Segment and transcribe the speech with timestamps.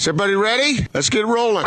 [0.00, 0.86] Is everybody ready?
[0.94, 1.66] Let's get rolling.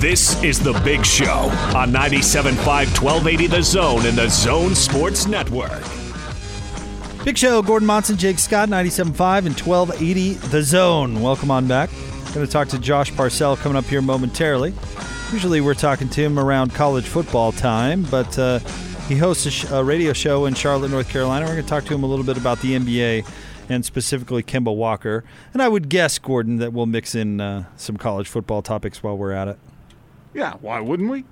[0.00, 1.30] This is The Big Show
[1.76, 5.84] on 97.5 1280 The Zone and The Zone Sports Network.
[7.24, 11.22] Big Show, Gordon Monson, Jake Scott, 97.5 and 1280 The Zone.
[11.22, 11.90] Welcome on back.
[12.34, 14.74] Going to talk to Josh Parcell coming up here momentarily.
[15.34, 18.60] Usually we're talking to him around college football time, but uh,
[19.08, 21.44] he hosts a, sh- a, radio show in Charlotte, North Carolina.
[21.44, 23.28] We're going to talk to him a little bit about the NBA
[23.68, 25.24] and specifically Kemba Walker.
[25.52, 29.18] And I would guess, Gordon, that we'll mix in uh, some college football topics while
[29.18, 29.58] we're at it.
[30.34, 31.24] Yeah, why wouldn't we?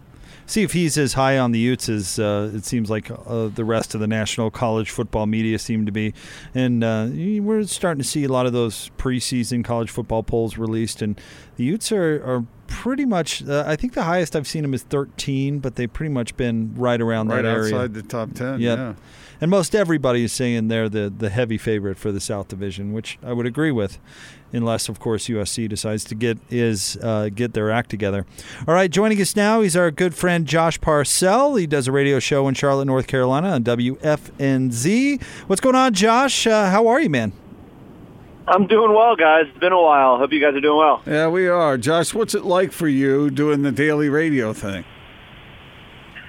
[0.47, 3.65] See if he's as high on the Utes as uh, it seems like uh, the
[3.65, 6.13] rest of the national college football media seem to be.
[6.57, 11.03] And uh, we're starting to see a lot of those preseason college football polls released,
[11.03, 11.21] and
[11.55, 13.47] the Utes are, are pretty much.
[13.47, 16.75] Uh, I think the highest I've seen them is 13, but they've pretty much been
[16.75, 18.61] right around right that area, outside the top 10.
[18.61, 18.79] Yep.
[18.79, 18.95] Yeah.
[19.41, 23.19] And most everybody is saying they're the the heavy favorite for the South Division, which
[23.25, 23.99] I would agree with,
[24.53, 28.25] unless of course USC decides to get is uh, get their act together.
[28.69, 31.57] All right, joining us now, he's our good friend Josh Parcell.
[31.57, 35.21] He does a radio show in Charlotte, North Carolina on WFNZ.
[35.49, 36.47] What's going on, Josh?
[36.47, 37.33] Uh, how are you, man?
[38.47, 39.47] I'm doing well, guys.
[39.49, 40.19] It's been a while.
[40.19, 41.03] Hope you guys are doing well.
[41.07, 41.79] Yeah, we are.
[41.79, 44.85] Josh, what's it like for you doing the daily radio thing?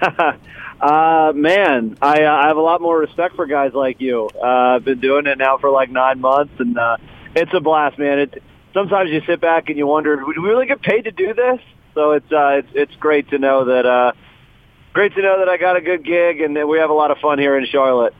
[0.80, 4.30] uh, man, I, uh, I have a lot more respect for guys like you.
[4.34, 6.98] Uh, I've been doing it now for like nine months, and uh,
[7.34, 8.20] it's a blast, man.
[8.20, 8.42] It,
[8.72, 11.60] sometimes you sit back and you wonder, do we really get paid to do this?
[11.94, 14.12] So it's uh, it's it's great to know that uh,
[14.92, 17.10] great to know that I got a good gig, and that we have a lot
[17.12, 18.14] of fun here in Charlotte.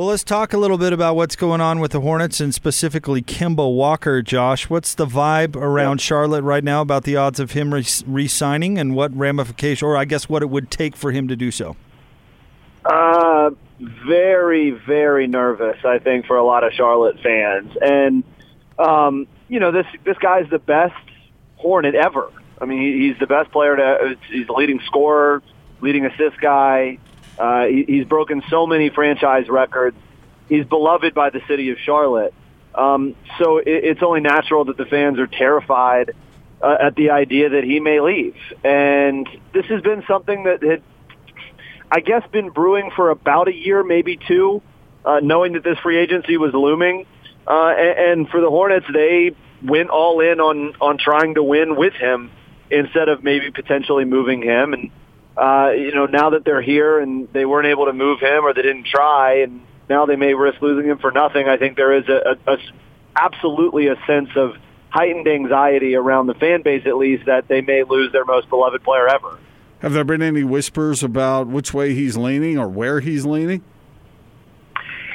[0.00, 3.20] Well, let's talk a little bit about what's going on with the Hornets and specifically
[3.20, 4.70] Kemba Walker, Josh.
[4.70, 8.96] What's the vibe around Charlotte right now about the odds of him re signing and
[8.96, 11.76] what ramification, or I guess what it would take for him to do so?
[12.82, 17.70] Uh, very, very nervous, I think, for a lot of Charlotte fans.
[17.82, 18.24] And,
[18.78, 20.94] um, you know, this, this guy's the best
[21.56, 22.32] Hornet ever.
[22.58, 25.42] I mean, he's the best player to, he's the leading scorer,
[25.82, 26.96] leading assist guy.
[27.40, 29.96] Uh, he, he's broken so many franchise records.
[30.48, 32.34] He's beloved by the city of Charlotte.
[32.74, 36.12] Um, so it, it's only natural that the fans are terrified
[36.60, 38.36] uh, at the idea that he may leave.
[38.62, 40.82] And this has been something that had,
[41.90, 44.60] I guess, been brewing for about a year, maybe two,
[45.04, 47.06] uh, knowing that this free agency was looming.
[47.46, 51.76] Uh, and, and for the Hornets, they went all in on on trying to win
[51.76, 52.30] with him
[52.70, 54.74] instead of maybe potentially moving him.
[54.74, 54.90] And
[55.40, 58.52] uh, you know, now that they're here and they weren't able to move him or
[58.52, 61.48] they didn't try, and now they may risk losing him for nothing.
[61.48, 62.58] I think there is a, a, a
[63.16, 64.56] absolutely a sense of
[64.90, 68.82] heightened anxiety around the fan base, at least, that they may lose their most beloved
[68.82, 69.38] player ever.
[69.78, 73.64] Have there been any whispers about which way he's leaning or where he's leaning?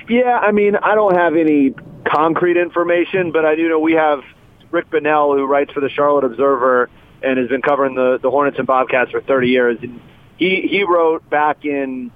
[0.09, 1.75] Yeah, I mean, I don't have any
[2.08, 4.24] concrete information, but I do know we have
[4.72, 6.90] Rick Bonnell, who writes for the Charlotte Observer
[7.22, 9.78] and has been covering the, the Hornets and Bobcats for 30 years.
[9.81, 10.00] And
[10.38, 12.12] he, he wrote back in,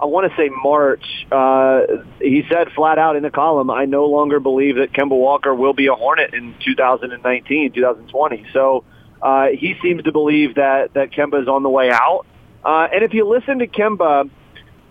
[0.00, 1.82] I want to say March, uh,
[2.20, 5.74] he said flat out in the column, I no longer believe that Kemba Walker will
[5.74, 8.46] be a Hornet in 2019, 2020.
[8.52, 8.84] So
[9.20, 12.26] uh, he seems to believe that, that Kemba is on the way out.
[12.64, 14.28] Uh, and if you listen to Kemba,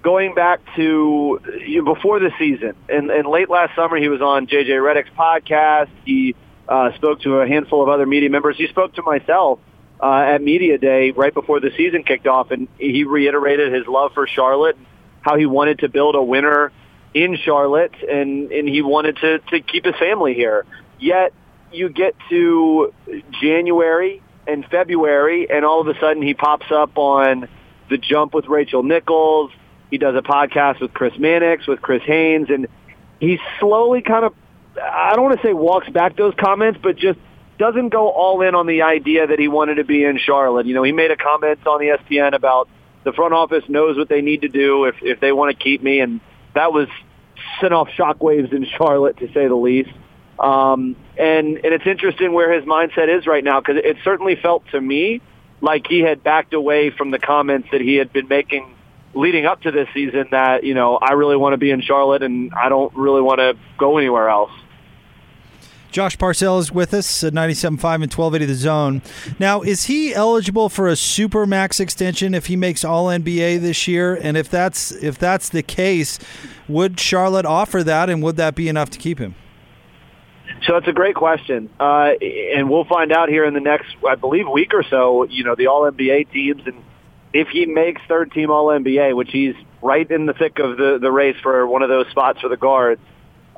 [0.02, 4.22] going back to you know, before the season and, and late last summer, he was
[4.22, 5.90] on JJ Redick's podcast.
[6.06, 6.36] He
[6.68, 8.58] uh, spoke to a handful of other media members.
[8.58, 9.60] He spoke to myself
[10.02, 14.14] uh, at media day right before the season kicked off, and he reiterated his love
[14.14, 14.78] for Charlotte,
[15.22, 16.72] how he wanted to build a winner
[17.14, 20.66] in Charlotte, and and he wanted to to keep his family here.
[21.00, 21.34] Yet
[21.72, 22.94] you get to
[23.42, 27.48] January and February, and all of a sudden he pops up on
[27.90, 29.52] the jump with Rachel Nichols.
[29.92, 32.68] He does a podcast with Chris Mannix, with Chris Haynes, and
[33.20, 34.34] he slowly kind of
[34.82, 37.20] I don't want to say walks back those comments, but just
[37.62, 40.66] doesn't go all in on the idea that he wanted to be in Charlotte.
[40.66, 42.68] You know, he made a comment on the ESPN about
[43.04, 45.84] the front office knows what they need to do if if they want to keep
[45.84, 46.22] me, and
[46.56, 46.88] that was
[47.60, 49.92] sent off shockwaves in Charlotte to say the least.
[50.40, 54.66] Um, and and it's interesting where his mindset is right now because it certainly felt
[54.72, 55.22] to me
[55.62, 58.76] like he had backed away from the comments that he had been making
[59.14, 62.24] leading up to this season that, you know, I really want to be in Charlotte
[62.24, 64.52] and I don't really want to go anywhere else.
[65.92, 69.02] Josh Parcell is with us at 97.5 and 1280 The Zone.
[69.40, 73.90] Now, is he eligible for a super max extension if he makes All NBA this
[73.90, 74.16] year?
[74.16, 76.18] And if that's if that's the case,
[76.70, 79.36] would Charlotte offer that, and would that be enough to keep him?
[80.66, 84.16] So that's a great question, uh, and we'll find out here in the next, I
[84.16, 85.24] believe, week or so.
[85.26, 86.82] You know, the All NBA teams and
[87.34, 91.00] if he makes third team All NBA, which he's right in the thick of the
[91.02, 93.02] the race for one of those spots for the guards,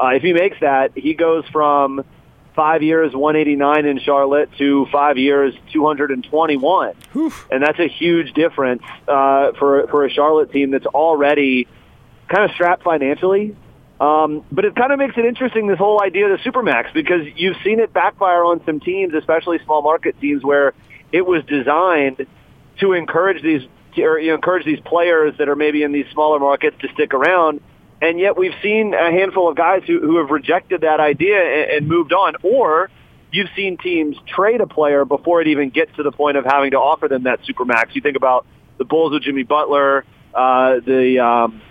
[0.01, 2.03] uh, if he makes that, he goes from
[2.55, 6.93] five years 189 in Charlotte to five years 221,
[7.51, 11.67] and that's a huge difference uh, for for a Charlotte team that's already
[12.27, 13.55] kind of strapped financially.
[13.99, 17.21] Um, but it kind of makes it interesting this whole idea of the supermax because
[17.35, 20.73] you've seen it backfire on some teams, especially small market teams, where
[21.11, 22.25] it was designed
[22.79, 23.61] to encourage these
[23.97, 27.13] or you know, encourage these players that are maybe in these smaller markets to stick
[27.13, 27.61] around.
[28.03, 31.71] And yet we've seen a handful of guys who, who have rejected that idea and,
[31.71, 32.33] and moved on.
[32.43, 32.89] Or
[33.31, 36.71] you've seen teams trade a player before it even gets to the point of having
[36.71, 37.95] to offer them that supermax.
[37.95, 38.45] You think about
[38.77, 40.03] the Bulls with Jimmy Butler,
[40.33, 41.61] uh, the um,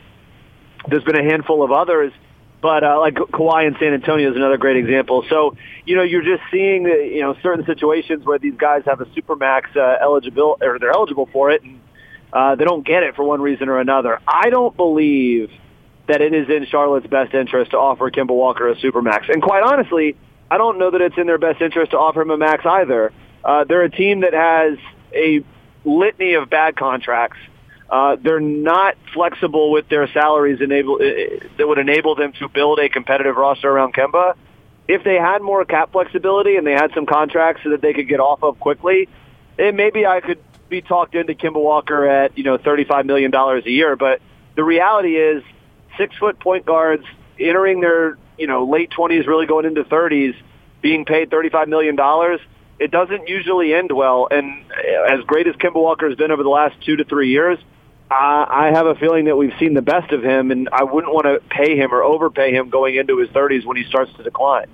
[0.88, 2.14] there's been a handful of others,
[2.62, 5.26] but uh, like Kawhi in San Antonio is another great example.
[5.28, 9.04] So you know you're just seeing you know certain situations where these guys have a
[9.06, 11.78] supermax uh, eligible or they're eligible for it, and
[12.32, 14.18] uh, they don't get it for one reason or another.
[14.26, 15.50] I don't believe
[16.08, 19.62] that it is in Charlotte's best interest to offer Kemba Walker a supermax, and quite
[19.62, 20.16] honestly,
[20.50, 23.12] I don't know that it's in their best interest to offer him a max either.
[23.44, 24.78] Uh, they're a team that has
[25.14, 25.44] a
[25.84, 27.38] litany of bad contracts
[27.92, 32.78] uh, they're not flexible with their salaries enable, uh, that would enable them to build
[32.78, 34.34] a competitive roster around Kemba.
[34.88, 38.08] If they had more cap flexibility and they had some contracts so that they could
[38.08, 39.10] get off of quickly,
[39.58, 40.38] then maybe I could
[40.70, 43.94] be talked into Kemba Walker at, you know, $35 million a year.
[43.94, 44.22] But
[44.56, 45.42] the reality is
[45.96, 47.04] six foot point guards
[47.38, 50.34] entering their, you know, late 20s, really going into 30s,
[50.80, 51.96] being paid $35 million
[52.82, 54.26] it doesn't usually end well.
[54.28, 54.64] And
[55.08, 57.58] as great as Kemba Walker has been over the last two to three years,
[58.10, 61.24] I have a feeling that we've seen the best of him, and I wouldn't want
[61.24, 64.66] to pay him or overpay him going into his 30s when he starts to decline.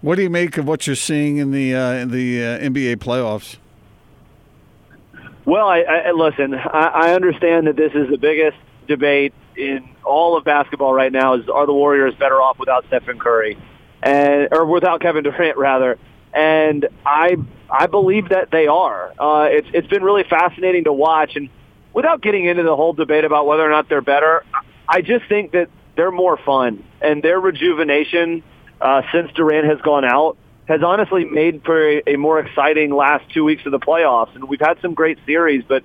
[0.00, 2.96] What do you make of what you're seeing in the uh, in the uh, NBA
[2.96, 3.56] playoffs?
[5.46, 6.54] Well, I, I listen.
[6.54, 11.34] I, I understand that this is the biggest debate in all of basketball right now.
[11.34, 13.58] Is are the Warriors better off without Stephen Curry,
[14.02, 15.98] and or without Kevin Durant rather?
[16.32, 17.36] And I
[17.70, 19.12] I believe that they are.
[19.18, 21.48] Uh, it's it's been really fascinating to watch and
[21.94, 24.44] without getting into the whole debate about whether or not they're better,
[24.86, 28.42] I just think that they're more fun and their rejuvenation
[28.80, 30.36] uh, since Durant has gone out
[30.66, 34.34] has honestly made for a, a more exciting last two weeks of the playoffs.
[34.34, 35.84] And we've had some great series, but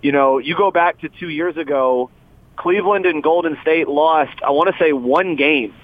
[0.00, 2.10] you know, you go back to two years ago,
[2.56, 5.74] Cleveland and Golden State lost, I want to say one game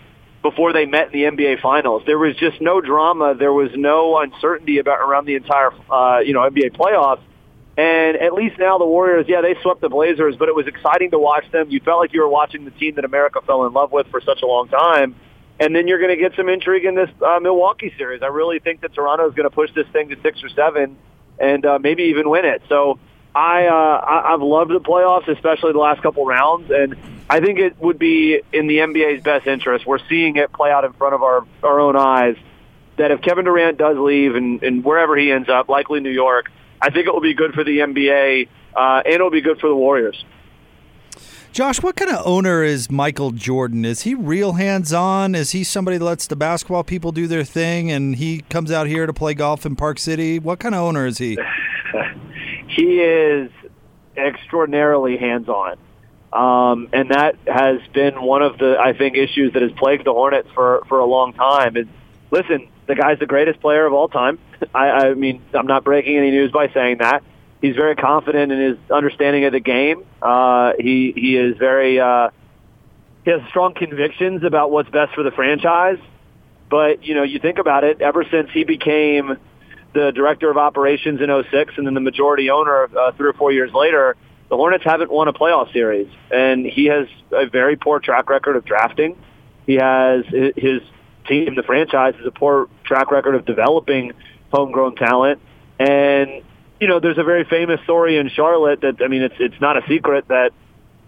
[0.43, 2.03] before they met in the NBA Finals.
[2.07, 3.35] There was just no drama.
[3.35, 7.21] There was no uncertainty about around the entire, uh, you know, NBA playoffs.
[7.77, 11.13] And at least now the Warriors, yeah, they swept the Blazers, but it was exciting
[11.13, 11.71] to watch them.
[11.71, 14.21] You felt like you were watching the team that America fell in love with for
[14.21, 15.15] such a long time.
[15.61, 18.23] And then you're going to get some intrigue in this uh, Milwaukee series.
[18.23, 20.97] I really think that Toronto is going to push this thing to six or seven,
[21.39, 22.63] and uh, maybe even win it.
[22.69, 22.99] So
[23.39, 26.97] I, uh, I I've loved the playoffs, especially the last couple rounds, and
[27.31, 29.87] I think it would be in the NBA's best interest.
[29.87, 32.37] We're seeing it play out in front of our our own eyes.
[32.97, 36.51] That if Kevin Durant does leave and, and wherever he ends up, likely New York,
[36.83, 39.69] I think it will be good for the NBA uh, and it'll be good for
[39.69, 40.25] the Warriors.
[41.53, 43.85] Josh, what kind of owner is Michael Jordan?
[43.85, 45.37] Is he real hands on?
[45.37, 48.89] Is he somebody that lets the basketball people do their thing and he comes out
[48.89, 50.41] here to play golf in Park City?
[50.41, 51.39] What kind of owner is he?
[52.79, 53.51] he is
[54.17, 55.77] extraordinarily hands on.
[56.33, 60.13] Um, and that has been one of the, I think, issues that has plagued the
[60.13, 61.75] Hornets for, for a long time.
[61.75, 61.89] And
[62.31, 64.39] listen, the guy's the greatest player of all time.
[64.75, 67.25] I, I mean, I'm not breaking any news by saying that.
[67.61, 70.05] He's very confident in his understanding of the game.
[70.23, 72.31] Uh, he he is very uh,
[73.25, 75.99] he has strong convictions about what's best for the franchise.
[76.71, 78.01] But you know, you think about it.
[78.01, 79.39] Ever since he became
[79.95, 83.53] the director of operations in 06 and then the majority owner uh, three or four
[83.53, 84.17] years later,
[84.49, 88.57] the Hornets haven't won a playoff series, and he has a very poor track record
[88.57, 89.17] of drafting.
[89.67, 90.81] He has his
[91.27, 94.13] team, the franchise, has a poor track record of developing
[94.51, 95.41] homegrown talent.
[95.79, 96.43] And,
[96.81, 99.77] you know, there's a very famous story in Charlotte that, I mean, it's, it's not
[99.77, 100.53] a secret that,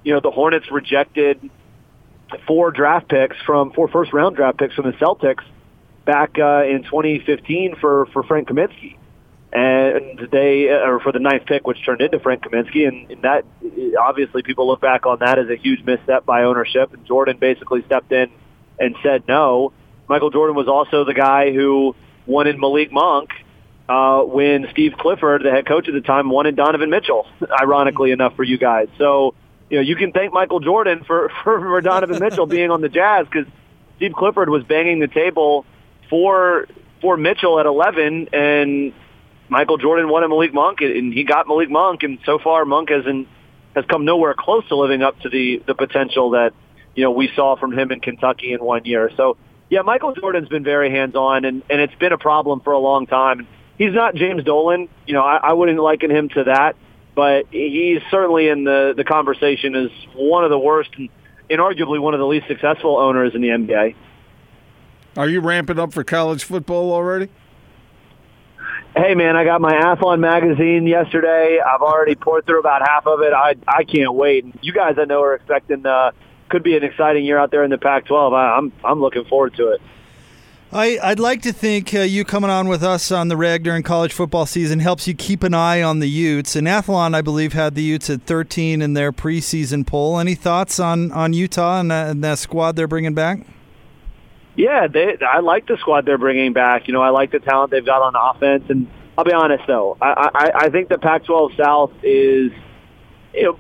[0.05, 1.51] you know, the Hornets rejected
[2.47, 5.43] four draft picks from, four first round draft picks from the Celtics
[6.05, 8.97] back uh, in 2015 for, for Frank Kaminsky.
[9.53, 13.23] And they, uh, or for the ninth pick, which turned into Frank Kaminsky, and, and
[13.23, 13.45] that
[14.01, 16.93] obviously people look back on that as a huge misstep by ownership.
[16.93, 18.31] And Jordan basically stepped in
[18.79, 19.73] and said no.
[20.09, 23.31] Michael Jordan was also the guy who wanted Malik Monk
[23.89, 27.27] uh, when Steve Clifford, the head coach at the time, wanted Donovan Mitchell,
[27.61, 28.89] ironically enough for you guys.
[28.99, 29.35] So,
[29.69, 32.89] you know, you can thank Michael Jordan for, for, for Donovan Mitchell being on the
[32.89, 33.51] Jazz because
[33.97, 35.67] Steve Clifford was banging the table
[36.11, 36.67] for,
[37.01, 38.93] for Mitchell at 11 and
[39.51, 43.27] Michael Jordan wanted Malik Monk, and he got Malik Monk, and so far Monk hasn't
[43.75, 46.53] has come nowhere close to living up to the the potential that
[46.95, 49.11] you know we saw from him in Kentucky in one year.
[49.17, 49.37] So
[49.69, 52.79] yeah, Michael Jordan's been very hands on, and and it's been a problem for a
[52.79, 53.49] long time.
[53.77, 56.77] He's not James Dolan, you know, I, I wouldn't liken him to that,
[57.17, 61.09] but he's certainly in the the conversation as one of the worst and
[61.49, 63.97] inarguably one of the least successful owners in the NBA.
[65.17, 67.29] Are you ramping up for college football already?
[68.97, 71.61] Hey man, I got my Athlon magazine yesterday.
[71.61, 73.33] I've already poured through about half of it.
[73.33, 74.45] I I can't wait.
[74.63, 76.11] You guys, I know, are expecting uh,
[76.49, 78.35] could be an exciting year out there in the Pac-12.
[78.35, 79.81] I, I'm I'm looking forward to it.
[80.73, 83.83] I, I'd like to think uh, you coming on with us on the reg during
[83.83, 86.55] college football season helps you keep an eye on the Utes.
[86.55, 90.21] And Athlon, I believe, had the Utes at 13 in their preseason poll.
[90.21, 93.41] Any thoughts on, on Utah and that, and that squad they're bringing back?
[94.57, 96.89] Yeah, they, I like the squad they're bringing back.
[96.89, 98.65] You know, I like the talent they've got on offense.
[98.69, 102.53] And I'll be honest, though, I, I, I think the Pac-12 South is
[103.33, 103.59] you know,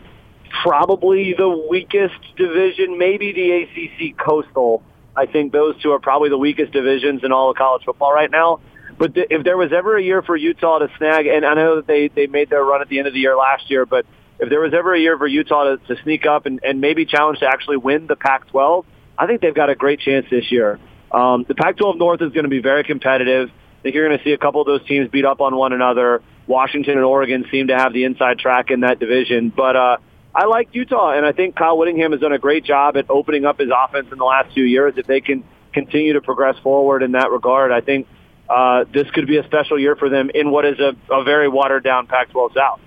[0.62, 4.82] probably the weakest division, maybe the ACC Coastal.
[5.16, 8.30] I think those two are probably the weakest divisions in all of college football right
[8.30, 8.60] now.
[8.98, 11.76] But th- if there was ever a year for Utah to snag, and I know
[11.76, 14.06] that they, they made their run at the end of the year last year, but
[14.38, 17.04] if there was ever a year for Utah to, to sneak up and, and maybe
[17.06, 18.84] challenge to actually win the Pac-12,
[19.20, 20.80] I think they've got a great chance this year.
[21.12, 23.50] Um, the Pac-12 North is going to be very competitive.
[23.50, 25.74] I think you're going to see a couple of those teams beat up on one
[25.74, 26.22] another.
[26.46, 29.96] Washington and Oregon seem to have the inside track in that division, but uh,
[30.34, 33.44] I like Utah, and I think Kyle Whittingham has done a great job at opening
[33.44, 34.94] up his offense in the last few years.
[34.96, 38.06] If they can continue to progress forward in that regard, I think
[38.48, 41.48] uh, this could be a special year for them in what is a, a very
[41.48, 42.80] watered down Pac-12 South.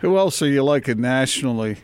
[0.00, 1.78] Who else are you liking nationally?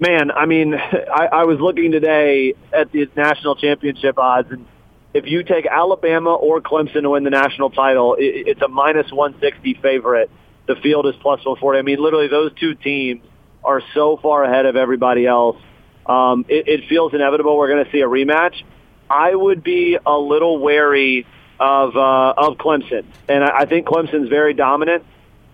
[0.00, 0.74] Man, I mean,
[1.14, 4.66] I, I was looking today at the national championship odds, and
[5.14, 9.12] if you take Alabama or Clemson to win the national title, it, it's a minus
[9.12, 10.30] 160 favorite
[10.70, 11.78] the field is plus 140.
[11.78, 13.22] I mean, literally, those two teams
[13.64, 15.56] are so far ahead of everybody else.
[16.06, 18.54] Um, it, it feels inevitable we're going to see a rematch.
[19.08, 21.26] I would be a little wary
[21.58, 25.04] of uh, of Clemson, and I, I think Clemson's very dominant.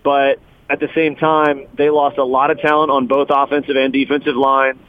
[0.03, 0.39] But
[0.69, 4.35] at the same time, they lost a lot of talent on both offensive and defensive
[4.35, 4.79] lines.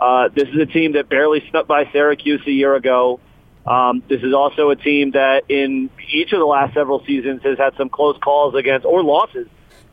[0.00, 3.20] Uh, this is a team that barely snuck by Syracuse a year ago.
[3.66, 7.58] Um, this is also a team that in each of the last several seasons has
[7.58, 9.48] had some close calls against or losses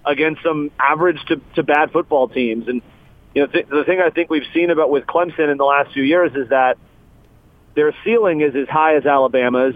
[0.06, 2.68] against some average to, to bad football teams.
[2.68, 2.82] And
[3.34, 5.94] you know, th- the thing I think we've seen about with Clemson in the last
[5.94, 6.78] few years is that
[7.76, 9.76] their ceiling is as high as Alabama's,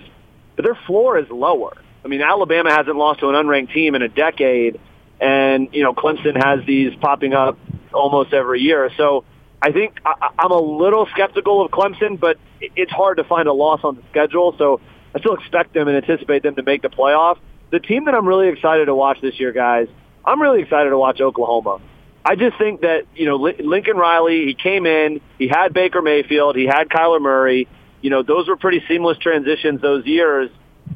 [0.56, 1.76] but their floor is lower.
[2.06, 4.80] I mean, Alabama hasn't lost to an unranked team in a decade,
[5.20, 7.58] and you know, Clemson has these popping up
[7.94, 8.90] almost every year.
[8.98, 9.24] So
[9.62, 13.54] I think I- I'm a little skeptical of Clemson, but it's hard to find a
[13.54, 14.56] loss on the schedule.
[14.58, 14.80] So
[15.16, 17.38] I still expect them and anticipate them to make the playoff.
[17.72, 19.88] The team that I'm really excited to watch this year, guys,
[20.26, 21.80] I'm really excited to watch Oklahoma.
[22.24, 26.56] I just think that, you know, Lincoln Riley, he came in, he had Baker Mayfield,
[26.58, 27.68] he had Kyler Murray.
[28.02, 30.50] You know, those were pretty seamless transitions those years.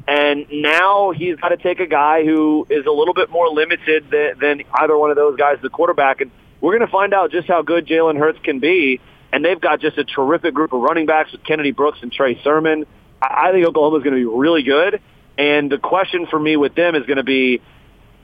[0.06, 4.10] And now he's got to take a guy who is a little bit more limited
[4.10, 6.20] than, than either one of those guys, the quarterback.
[6.20, 6.30] And
[6.60, 9.00] we're going to find out just how good Jalen Hurts can be.
[9.32, 12.42] And they've got just a terrific group of running backs with Kennedy Brooks and Trey
[12.42, 12.86] Sermon.
[13.22, 15.00] I think Oklahoma is going to be really good.
[15.38, 17.62] And the question for me with them is going to be,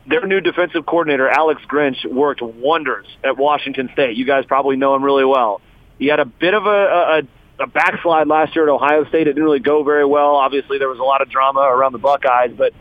[0.09, 4.17] their new defensive coordinator, Alex Grinch, worked wonders at Washington State.
[4.17, 5.61] You guys probably know him really well.
[5.99, 7.23] He had a bit of a, a,
[7.61, 9.23] a backslide last year at Ohio State.
[9.23, 10.37] It didn't really go very well.
[10.37, 12.53] Obviously, there was a lot of drama around the Buckeyes.
[12.57, 12.73] But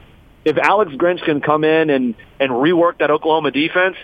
[0.46, 3.96] if Alex Grinch can come in and, and rework that Oklahoma defense,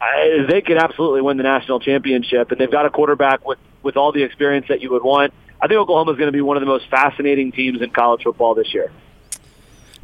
[0.00, 2.50] I, they could absolutely win the national championship.
[2.50, 5.32] And they've got a quarterback with, with all the experience that you would want.
[5.60, 8.22] I think Oklahoma is going to be one of the most fascinating teams in college
[8.22, 8.90] football this year.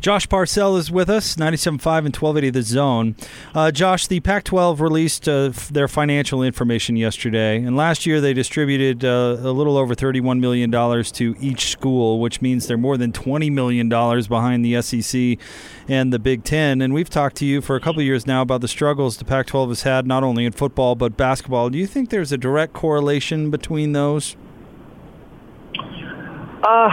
[0.00, 3.14] Josh Parcell is with us, 97.5 and 1280 The Zone.
[3.54, 8.32] Uh, Josh, the Pac 12 released uh, their financial information yesterday, and last year they
[8.32, 13.12] distributed uh, a little over $31 million to each school, which means they're more than
[13.12, 15.38] $20 million behind the SEC
[15.86, 16.80] and the Big Ten.
[16.80, 19.48] And we've talked to you for a couple years now about the struggles the Pac
[19.48, 21.68] 12 has had, not only in football, but basketball.
[21.68, 24.34] Do you think there's a direct correlation between those?
[25.76, 26.88] Uh,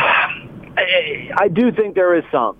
[0.75, 2.57] I, I do think there is some.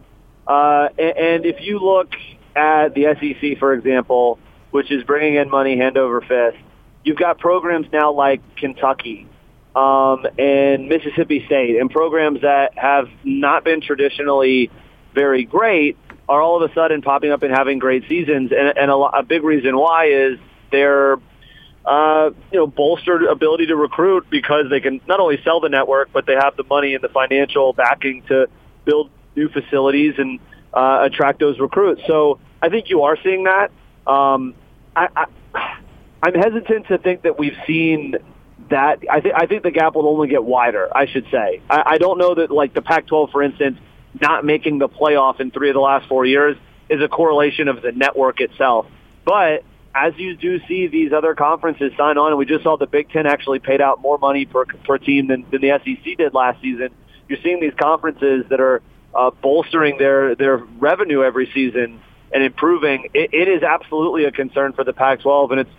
[0.48, 2.14] Uh, and if you look
[2.56, 4.40] at the SEC, for example,
[4.72, 6.58] which is bringing in money hand over fist,
[7.04, 9.28] you've got programs now like Kentucky
[9.76, 14.72] um, and Mississippi State, and programs that have not been traditionally
[15.14, 18.52] very great are all of a sudden popping up and having great seasons.
[18.52, 20.40] And, and a, a big reason why is
[20.72, 21.18] their
[21.86, 26.10] uh, you know bolstered ability to recruit because they can not only sell the network,
[26.12, 28.48] but they have the money and the financial backing to
[28.84, 30.40] build new facilities and
[30.74, 32.02] uh, attract those recruits.
[32.08, 33.72] So I think you are seeing that.
[34.06, 34.56] Um,
[34.96, 35.26] I, I,
[36.24, 38.16] I'm hesitant to think that we've seen
[38.70, 39.00] that.
[39.10, 40.90] I think I think the gap will only get wider.
[40.96, 41.62] I should say.
[41.70, 43.80] I, I don't know that like the Pac-12, for instance,
[44.20, 46.58] not making the playoff in three of the last four years
[46.90, 48.88] is a correlation of the network itself.
[49.26, 49.64] But
[49.94, 53.10] as you do see these other conferences sign on, and we just saw the Big
[53.10, 56.62] Ten actually paid out more money per per team than, than the SEC did last
[56.62, 56.90] season.
[57.28, 58.82] You're seeing these conferences that are
[59.18, 62.00] uh, bolstering their their revenue every season
[62.32, 63.10] and improving.
[63.14, 65.72] It, it is absolutely a concern for the Pac-12, and it's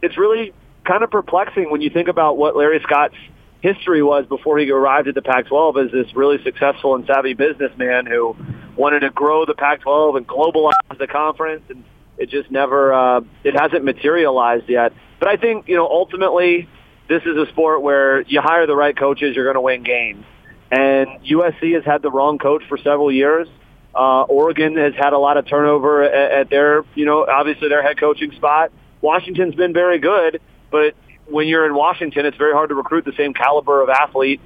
[0.00, 0.52] it's really
[0.84, 3.14] kind of perplexing when you think about what Larry Scott's
[3.60, 8.06] history was before he arrived at the Pac-12 as this really successful and savvy businessman
[8.06, 8.36] who
[8.76, 11.84] wanted to grow the Pac-12 and globalize the conference, and
[12.18, 14.92] it just never, uh, it hasn't materialized yet.
[15.20, 16.68] But I think, you know, ultimately,
[17.08, 20.24] this is a sport where you hire the right coaches, you're going to win games.
[20.72, 23.46] And USC has had the wrong coach for several years.
[23.94, 27.82] Uh, Oregon has had a lot of turnover at, at their, you know, obviously their
[27.82, 28.72] head coaching spot.
[29.02, 30.94] Washington's been very good, but
[31.26, 34.40] when you're in Washington, it's very hard to recruit the same caliber of athlete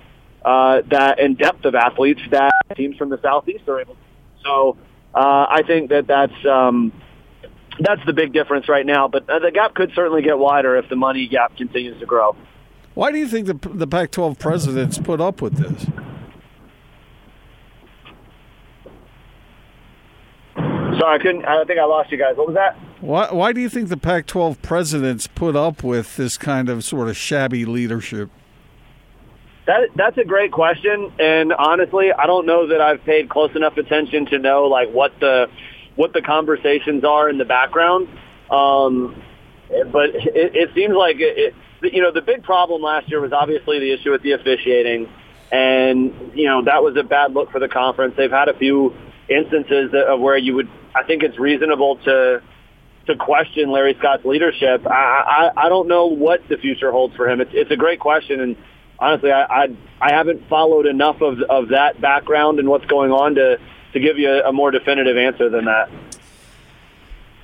[0.44, 3.94] uh, that and depth of athletes that teams from the southeast are able.
[3.94, 4.00] to.
[4.42, 4.76] So
[5.14, 6.92] uh, I think that that's um,
[7.78, 9.06] that's the big difference right now.
[9.06, 12.34] But uh, the gap could certainly get wider if the money gap continues to grow.
[12.94, 15.86] Why do you think the the Pac-12 presidents put up with this?
[20.98, 21.44] Sorry, I couldn't.
[21.44, 22.36] I think I lost you guys.
[22.36, 22.76] What was that?
[23.00, 27.08] Why why do you think the Pac-12 presidents put up with this kind of sort
[27.08, 28.30] of shabby leadership?
[29.66, 33.76] That that's a great question, and honestly, I don't know that I've paid close enough
[33.76, 35.48] attention to know like what the
[35.96, 38.08] what the conversations are in the background.
[38.50, 39.22] Um,
[39.68, 43.32] but it, it seems like it, it, you know the big problem last year was
[43.32, 45.08] obviously the issue with the officiating,
[45.50, 48.14] and you know that was a bad look for the conference.
[48.16, 48.94] They've had a few
[49.28, 52.42] instances of where you would I think it's reasonable to
[53.06, 54.86] to question Larry Scott's leadership.
[54.86, 57.40] I, I I don't know what the future holds for him.
[57.40, 58.56] It's it's a great question, and
[58.98, 63.34] honestly, I I, I haven't followed enough of of that background and what's going on
[63.34, 63.58] to
[63.92, 65.90] to give you a, a more definitive answer than that.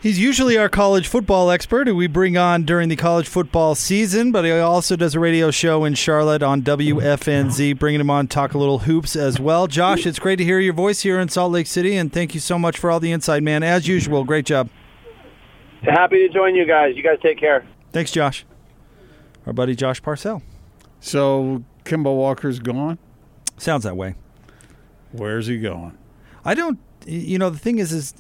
[0.02, 4.32] He's usually our college football expert who we bring on during the college football season,
[4.32, 8.34] but he also does a radio show in Charlotte on WFNZ, bringing him on to
[8.34, 9.68] talk a little hoops as well.
[9.68, 12.40] Josh, it's great to hear your voice here in Salt Lake City, and thank you
[12.40, 13.62] so much for all the insight, man.
[13.62, 14.68] As usual, great job.
[15.82, 16.96] Happy to join you guys.
[16.96, 17.64] You guys take care.
[17.92, 18.44] Thanks, Josh.
[19.46, 20.42] Our buddy Josh Parcell.
[20.98, 22.98] So Kemba Walker's gone.
[23.56, 24.16] Sounds that way.
[25.12, 25.96] Where's he going?
[26.44, 28.12] I don't you know the thing is is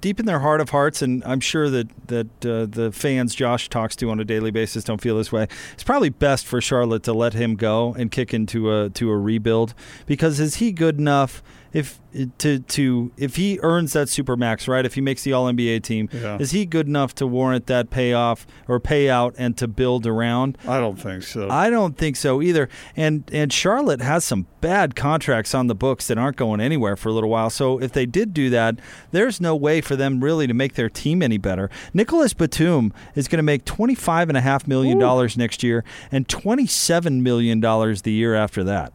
[0.00, 3.68] deep in their heart of hearts and i'm sure that that uh, the fans josh
[3.68, 7.02] talks to on a daily basis don't feel this way it's probably best for charlotte
[7.02, 9.74] to let him go and kick into a to a rebuild
[10.06, 11.42] because is he good enough
[11.78, 12.00] if
[12.38, 15.82] to to if he earns that super max right if he makes the all nba
[15.82, 16.38] team Yeah.
[16.40, 20.80] is he good enough to warrant that payoff or payout and to build around I
[20.80, 21.48] don't think so.
[21.50, 22.68] I don't think so either.
[22.96, 27.10] And and Charlotte has some bad contracts on the books that aren't going anywhere for
[27.10, 27.50] a little while.
[27.50, 28.80] So if they did do that,
[29.12, 31.70] there's no way for them really to make their team any better.
[31.94, 35.84] Nicholas Batum is going to make twenty five and a half million dollars next year
[36.10, 38.92] and twenty seven million dollars the year after that.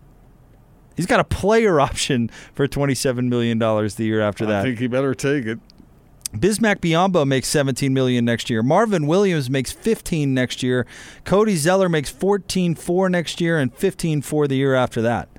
[0.95, 4.61] He's got a player option for twenty seven million dollars the year after that.
[4.61, 5.59] I think he better take it.
[6.33, 8.63] Bismack Biyombo makes 17 million next year.
[8.63, 10.87] Marvin Williams makes 15 next year.
[11.25, 15.29] Cody Zeller makes 14.4 next year and 15.4 the year after that.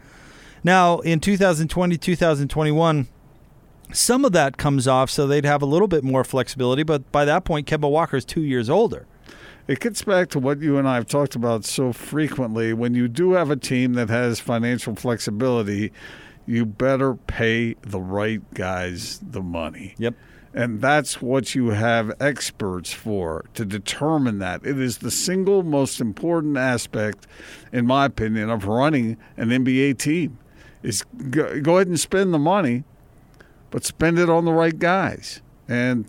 [0.62, 3.08] Now, in 2020, 2021,
[3.92, 6.84] some of that comes off, so they'd have a little bit more flexibility.
[6.84, 9.06] But by that point, Kemba is two years older.
[9.66, 12.74] It gets back to what you and I have talked about so frequently.
[12.74, 15.90] When you do have a team that has financial flexibility,
[16.46, 19.94] you better pay the right guys the money.
[19.96, 20.14] Yep.
[20.52, 24.64] And that's what you have experts for to determine that.
[24.64, 27.26] It is the single most important aspect,
[27.72, 30.38] in my opinion, of running an NBA team.
[30.82, 32.84] Is go, go ahead and spend the money,
[33.70, 35.40] but spend it on the right guys.
[35.66, 36.04] And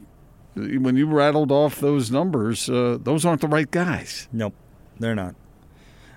[0.55, 4.27] when you rattled off those numbers, uh, those aren't the right guys.
[4.31, 4.55] Nope,
[4.99, 5.35] they're not.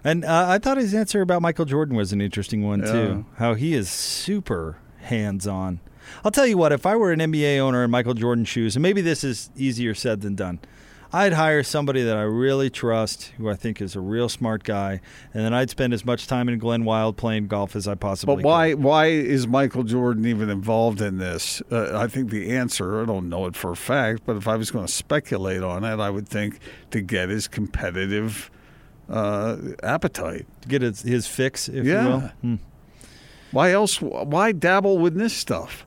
[0.04, 3.26] And uh, I thought his answer about Michael Jordan was an interesting one too.
[3.36, 5.80] How he is super hands-on.
[6.24, 8.82] I'll tell you what, if I were an NBA owner in Michael Jordan's shoes, and
[8.82, 10.60] maybe this is easier said than done,
[11.10, 15.00] I'd hire somebody that I really trust, who I think is a real smart guy,
[15.32, 18.42] and then I'd spend as much time in Glenwild playing golf as I possibly can.
[18.42, 21.62] But why why is Michael Jordan even involved in this?
[21.72, 24.56] Uh, I think the answer, I don't know it for a fact, but if I
[24.56, 26.58] was going to speculate on it, I would think
[26.90, 28.50] to get his competitive
[29.08, 30.46] uh, appetite.
[30.60, 30.68] could.
[30.68, 32.02] Get his, his fix, if Yeah.
[32.02, 32.20] you will.
[32.42, 32.54] Hmm.
[33.50, 34.02] Why else?
[34.02, 35.86] Why dabble with this stuff?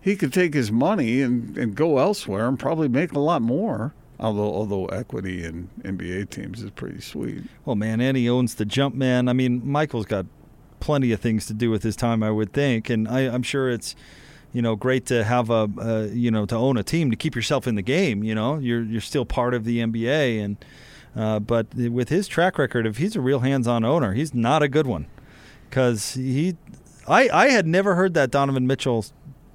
[0.00, 3.92] he could take his money and, and go elsewhere and probably make a lot more.
[4.18, 7.42] Although although equity in NBA teams is pretty sweet.
[7.64, 9.28] Well, man, and he owns the jump man.
[9.28, 10.24] I mean, Michael's got
[10.80, 13.68] plenty of things to do with his time, I would think, and I, I'm sure
[13.70, 13.94] it's
[14.52, 17.34] you know great to have a uh, you know to own a team to keep
[17.34, 18.24] yourself in the game.
[18.24, 20.56] You know, you're you're still part of the NBA, and
[21.14, 24.68] uh, but with his track record, if he's a real hands-on owner, he's not a
[24.68, 25.06] good one
[25.68, 26.56] because he.
[27.08, 29.04] I, I had never heard that Donovan Mitchell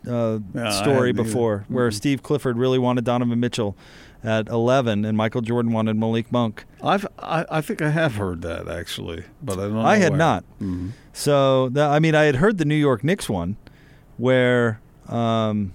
[0.07, 1.23] uh, I story hadn't either.
[1.23, 1.93] before, where Mhm.
[1.93, 3.75] Steve Clifford really wanted Donovan Mitchell
[4.23, 6.65] at 11, and Michael Jordan wanted Malik Monk.
[6.83, 9.73] I've I, I think I have heard that actually, but I don't.
[9.75, 10.17] know I had where.
[10.19, 10.43] not.
[10.61, 10.91] Mhm.
[11.13, 13.57] So that, I mean, I had heard the New York Knicks one,
[14.17, 14.79] where
[15.09, 15.73] um,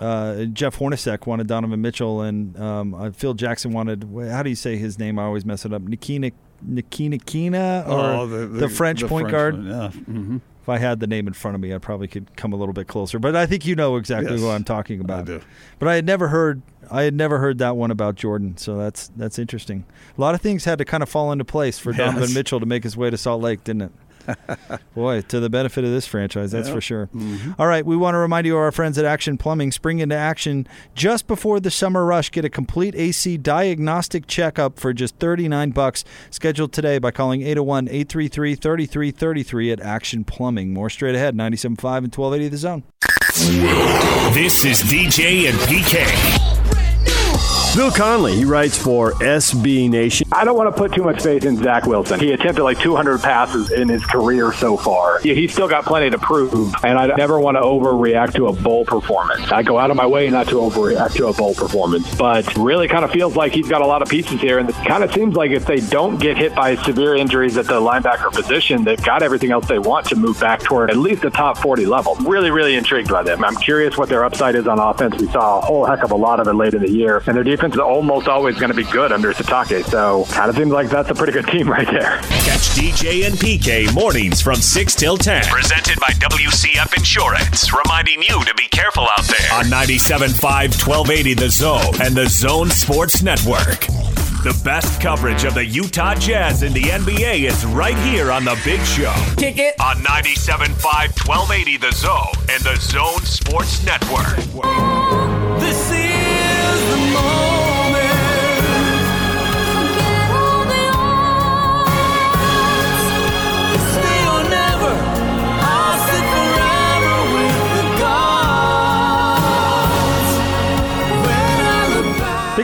[0.00, 4.08] uh, Jeff Hornacek wanted Donovan Mitchell, and um, uh, Phil Jackson wanted.
[4.30, 5.18] How do you say his name?
[5.18, 5.82] I always mess it up.
[5.82, 6.32] Nikina
[6.68, 9.62] Nikina Kina, or Oh, the, French point guard.
[9.64, 9.90] Yeah.
[9.90, 12.56] hmm If I had the name in front of me, I probably could come a
[12.56, 13.18] little bit closer.
[13.18, 15.26] But I think you know exactly Yes, who I'm talking I about.
[15.26, 15.40] do.
[15.78, 16.62] But I had never heard.
[16.90, 19.84] I had never heard that one about Jordan, so that's that's interesting.
[20.16, 22.66] A lot of things had to kind of fall into place for Donovan Mitchell to
[22.66, 23.92] make his way to Salt Lake, didn't it?
[24.94, 26.74] Boy, to the benefit of this franchise, that's Yeah.
[26.74, 27.10] for sure.
[27.14, 27.60] Mm-hmm.
[27.60, 29.70] All right, we want to remind you of our friends at Action Plumbing.
[29.70, 32.30] Spring into action just before the summer rush.
[32.30, 36.04] Get a complete AC diagnostic checkup for just 39 bucks.
[36.30, 40.72] Scheduled today by calling 801-833-3333 at Action Plumbing.
[40.72, 42.82] More straight ahead, 97.5 and 1280 The Zone.
[44.32, 46.63] This is DJ and PK.
[47.74, 50.28] Bill Connelly, he writes for SB Nation.
[50.30, 52.20] I don't want to put too much faith in Zach Wilson.
[52.20, 55.18] He attempted like 200 passes in his career so far.
[55.18, 58.84] He's still got plenty to prove, and I never want to overreact to a bowl
[58.84, 59.50] performance.
[59.50, 62.86] I go out of my way not to overreact to a bowl performance, but really
[62.86, 65.12] kind of feels like he's got a lot of pieces here, and it kind of
[65.12, 69.02] seems like if they don't get hit by severe injuries at the linebacker position, they've
[69.02, 72.14] got everything else they want to move back toward at least the top 40 level.
[72.20, 73.44] Really, really intrigued by them.
[73.44, 75.20] I'm curious what their upside is on offense.
[75.20, 77.34] We saw a whole heck of a lot of it late in the year, and
[77.34, 79.84] their defense is almost always going to be good under Sitake.
[79.84, 82.18] So kind of seems like that's a pretty good team right there.
[82.44, 85.44] Catch DJ and PK mornings from 6 till 10.
[85.46, 89.52] Presented by WCF Insurance, reminding you to be careful out there.
[89.54, 93.86] On 97.5, 1280 The Zone and The Zone Sports Network.
[94.44, 98.60] The best coverage of the Utah Jazz in the NBA is right here on The
[98.62, 99.14] Big Show.
[99.38, 99.74] Kick it.
[99.80, 100.68] On 97.5,
[101.26, 104.36] 1280 The Zone and The Zone Sports Network.
[105.60, 107.53] This is the moment.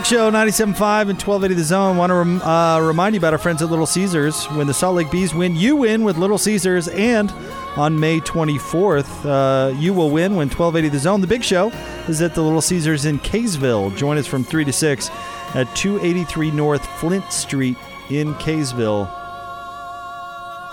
[0.00, 1.98] Big Show 97.5 and 1280 The Zone.
[1.98, 4.46] Want to rem- uh, remind you about our friends at Little Caesars.
[4.46, 6.88] When the Salt Lake Bees win, you win with Little Caesars.
[6.88, 7.30] And
[7.76, 11.20] on May 24th, uh, you will win when 1280 The Zone.
[11.20, 11.68] The Big Show
[12.08, 13.94] is at the Little Caesars in Kaysville.
[13.94, 15.10] Join us from 3 to 6
[15.54, 17.76] at 283 North Flint Street
[18.08, 19.06] in Kaysville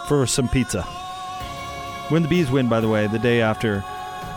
[0.07, 0.83] for some pizza.
[2.07, 3.83] When the Bees win, by the way, the day after,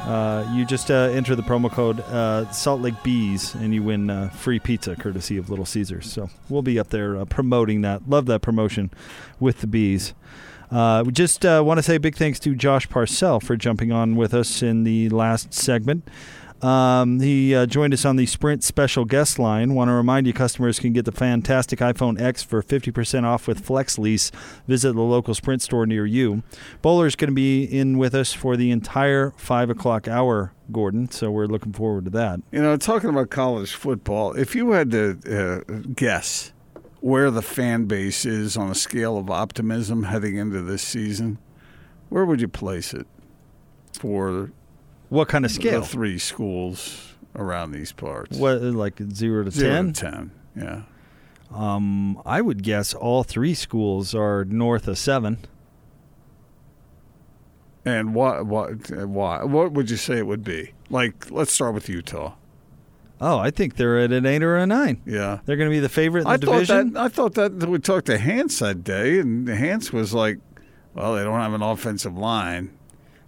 [0.01, 4.11] uh, you just uh, enter the promo code uh, Salt Lake Bees and you win
[4.11, 6.11] uh, free pizza courtesy of Little Caesars.
[6.11, 8.09] So we'll be up there uh, promoting that.
[8.09, 8.91] Love that promotion
[9.39, 10.15] with the Bees.
[10.71, 14.63] We just want to say big thanks to Josh Parcell for jumping on with us
[14.63, 16.09] in the last segment.
[16.63, 19.75] Um, he uh, joined us on the Sprint special guest line.
[19.75, 23.65] Want to remind you, customers can get the fantastic iPhone X for 50% off with
[23.65, 24.31] Flex Lease.
[24.67, 26.43] Visit the local Sprint store near you.
[26.83, 31.31] Bowler's going to be in with us for the entire 5 o'clock hour, Gordon, so
[31.31, 32.41] we're looking forward to that.
[32.53, 36.53] You know, talking about college football, if you had to uh, guess
[37.01, 41.39] where the fan base is on a scale of optimism heading into this season,
[42.11, 43.07] where would you place it
[43.99, 44.53] for
[45.11, 45.83] What kind of the scale?
[45.83, 48.39] three schools around these parts?
[48.39, 49.93] What, like 0 to Zero 10?
[49.93, 50.31] to ten.
[50.57, 50.83] Yeah.
[51.53, 55.39] Um, I would guess all three schools are north of 7.
[57.85, 60.73] And what what why what would you say it would be?
[60.91, 62.35] Like, let's start with Utah.
[63.23, 65.03] Oh, I think they're at an 8 or a 9.
[65.05, 65.41] Yeah.
[65.45, 66.93] They're going to be the favorite in the I division.
[66.93, 70.39] thought that I thought that we talked to Hans that day, and Hans was like,
[70.95, 72.71] "Well, they don't have an offensive line."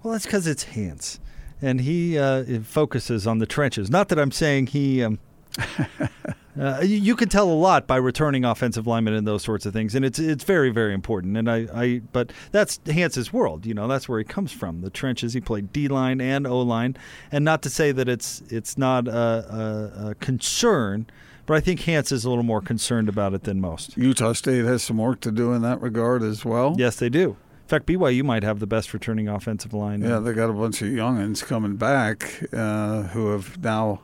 [0.03, 1.19] Well, that's because it's Hans,
[1.63, 3.89] and he uh, focuses on the trenches.
[3.91, 5.03] Not that I'm saying he.
[5.03, 5.19] Um,
[6.61, 9.95] uh, you, can tell a lot by returning offensive linemen and those sorts of things,
[9.95, 11.37] and it's it's very very important.
[11.37, 13.65] And I, I but that's Hans's world.
[13.65, 14.81] You know, that's where he comes from.
[14.81, 15.35] The trenches.
[15.35, 16.97] He played D line and O line,
[17.31, 21.07] and not to say that it's it's not a, a, a concern.
[21.45, 23.97] But I think Hans is a little more concerned about it than most.
[23.97, 26.77] Utah State has some work to do in that regard as well.
[26.79, 27.37] Yes, they do.
[27.79, 30.03] Fact, BYU might have the best returning offensive line.
[30.03, 34.03] Yeah, they got a bunch of youngins coming back uh, who have now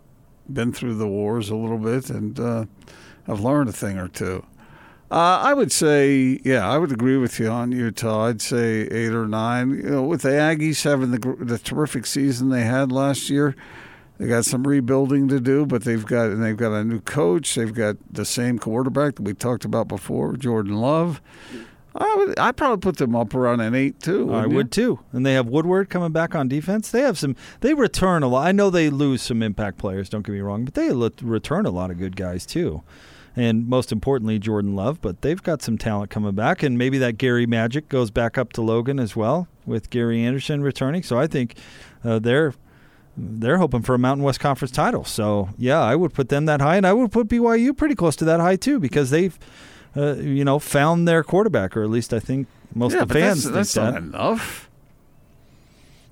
[0.50, 2.64] been through the wars a little bit and uh,
[3.26, 4.44] have learned a thing or two.
[5.11, 8.26] Uh, I would say, yeah, I would agree with you on Utah.
[8.26, 9.70] I'd say eight or nine.
[9.70, 13.54] You know, with the Aggies having the the terrific season they had last year,
[14.18, 17.54] they got some rebuilding to do, but they've got and they've got a new coach.
[17.54, 21.22] They've got the same quarterback that we talked about before, Jordan Love.
[21.98, 24.32] I would, I'd probably put them up around an eight too.
[24.32, 24.50] I you?
[24.50, 25.00] would too.
[25.12, 26.90] And they have Woodward coming back on defense.
[26.90, 27.34] They have some.
[27.61, 28.46] They return a lot.
[28.46, 30.08] I know they lose some impact players.
[30.08, 30.90] Don't get me wrong, but they
[31.22, 32.82] return a lot of good guys too.
[33.34, 35.00] And most importantly, Jordan Love.
[35.00, 38.52] But they've got some talent coming back, and maybe that Gary Magic goes back up
[38.54, 41.02] to Logan as well with Gary Anderson returning.
[41.02, 41.56] So I think
[42.04, 42.54] uh, they're
[43.16, 45.04] they're hoping for a Mountain West Conference title.
[45.04, 48.14] So yeah, I would put them that high, and I would put BYU pretty close
[48.16, 49.37] to that high too because they've
[49.98, 53.14] uh, you know found their quarterback, or at least I think most yeah, of the
[53.14, 53.92] fans that's, think that's that.
[53.94, 54.68] not enough.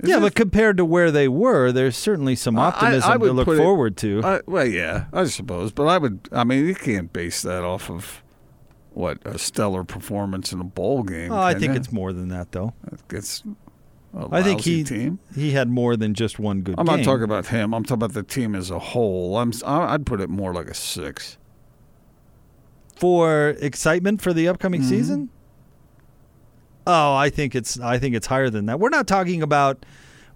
[0.01, 0.21] Is yeah, it?
[0.21, 3.33] but compared to where they were, there's certainly some I- I- optimism I would to
[3.33, 4.21] look put it- forward to.
[4.23, 6.29] I, well, yeah, I suppose, but I would.
[6.33, 8.23] I mean, you can't base that off of
[8.93, 11.33] what a stellar performance in a bowl game.
[11.33, 11.81] oh, I think you?
[11.81, 12.75] it's more than that, though.
[13.11, 13.43] it's.
[14.33, 15.19] I think he team.
[15.35, 16.97] he had more than just one good I'm game.
[16.99, 17.75] not talking about him.
[17.75, 19.37] I'm talking about the team as a whole.
[19.37, 19.53] I'm.
[19.65, 21.37] I'd put it more like a six.
[22.97, 24.91] For excitement for the upcoming Mm-hmm.
[24.91, 25.29] season.
[26.87, 28.79] Oh, I think it's I think it's higher than that.
[28.79, 29.85] We're not talking about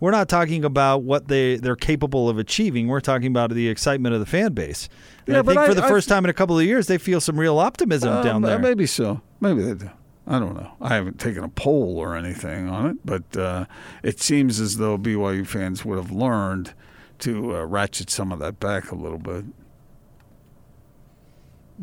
[0.01, 2.89] we're not talking about what they they're capable of achieving.
[2.89, 4.89] We're talking about the excitement of the fan base.
[5.27, 6.87] And Yeah, I think for I- the I first time in a couple of years,
[6.89, 8.59] they feel some real optimism Um, down there.
[8.59, 9.21] Maybe so.
[9.41, 9.91] Maybe they do.
[10.27, 10.73] I don't know.
[10.81, 13.65] I haven't taken a poll or anything on it, but uh,
[14.03, 16.73] it seems as though BYU fans would have learned
[17.21, 19.45] to uh, ratchet some of that back a little bit.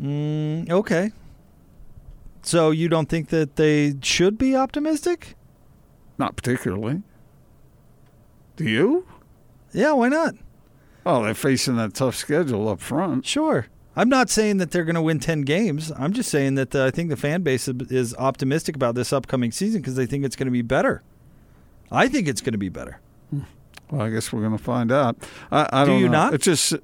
[0.00, 1.12] Mm, okay.
[2.42, 5.34] So you don't think that they should be optimistic?
[6.18, 7.02] Not particularly.
[8.56, 9.06] Do you?
[9.72, 10.34] Yeah, why not?
[11.04, 13.26] Oh, they're facing that tough schedule up front.
[13.26, 13.66] Sure.
[13.96, 15.90] I'm not saying that they're going to win 10 games.
[15.96, 19.12] I'm just saying that uh, I think the fan base is- is optimistic about this
[19.12, 21.02] upcoming season because they think it's going to be better.
[21.90, 23.00] I think it's going to be better.
[23.90, 25.16] Well, I guess we're going to find out.
[25.50, 26.12] I, I Do don't you know.
[26.12, 26.34] not?
[26.34, 26.74] It's just,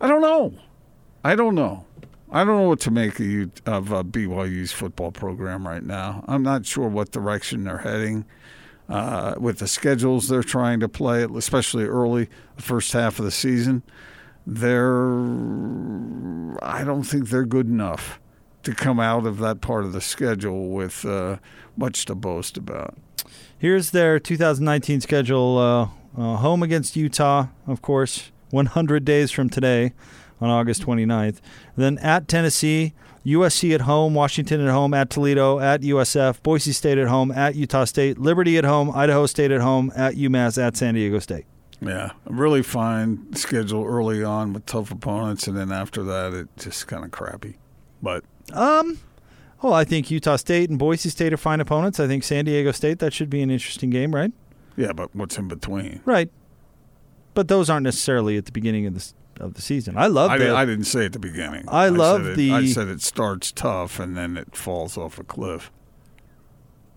[0.00, 0.54] I don't know.
[1.24, 1.84] I don't know.
[2.32, 6.24] I don't know what to make of, of uh, BYU's football program right now.
[6.28, 8.24] I'm not sure what direction they're heading
[8.88, 13.32] uh, with the schedules they're trying to play, especially early, the first half of the
[13.32, 13.82] season.
[14.46, 15.10] They're,
[16.62, 18.20] I don't think they're good enough
[18.62, 21.38] to come out of that part of the schedule with uh,
[21.76, 22.96] much to boast about.
[23.58, 25.88] Here's their 2019 schedule uh,
[26.20, 29.92] uh, home against Utah, of course, 100 days from today
[30.40, 31.40] on August 29th.
[31.76, 32.92] Then at Tennessee,
[33.26, 37.54] USC at home, Washington at home, at Toledo, at USF, Boise State at home, at
[37.54, 41.44] Utah State, Liberty at home, Idaho State at home, at UMass, at San Diego State.
[41.82, 46.48] Yeah, a really fine schedule early on with tough opponents, and then after that, it
[46.58, 47.56] just kind of crappy.
[48.02, 48.98] But Um,
[49.62, 51.98] oh, I think Utah State and Boise State are fine opponents.
[52.00, 54.32] I think San Diego State that should be an interesting game, right?
[54.76, 56.00] yeah, but what's in between?
[56.06, 56.30] Right.
[57.34, 59.96] But those aren't necessarily at the beginning of the s- of the season.
[59.96, 61.64] I love I, the, I didn't say at the beginning.
[61.68, 65.18] I love said it- the- I said it starts tough and then it falls off
[65.18, 65.70] a cliff.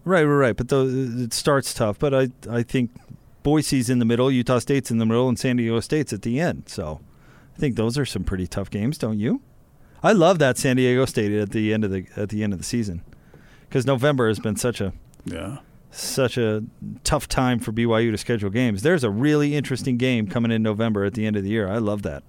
[0.06, 0.56] Right, right, right.
[0.58, 1.98] But those, it starts tough.
[1.98, 2.92] But I, I think
[3.44, 6.40] Boise's in the middle, Utah State's in the middle, and San Diego State's at the
[6.40, 6.64] end.
[6.68, 7.00] So
[7.56, 9.42] I think those are some pretty tough games, don't you?
[10.02, 12.60] I love that San Diego State at the end of the at the end of
[12.60, 13.02] the season
[13.70, 14.92] because November has been such a
[15.24, 15.60] Yeah.
[15.94, 16.64] Such a
[17.04, 18.82] tough time for BYU to schedule games.
[18.82, 21.68] There's a really interesting game coming in November at the end of the year.
[21.68, 22.24] I love that.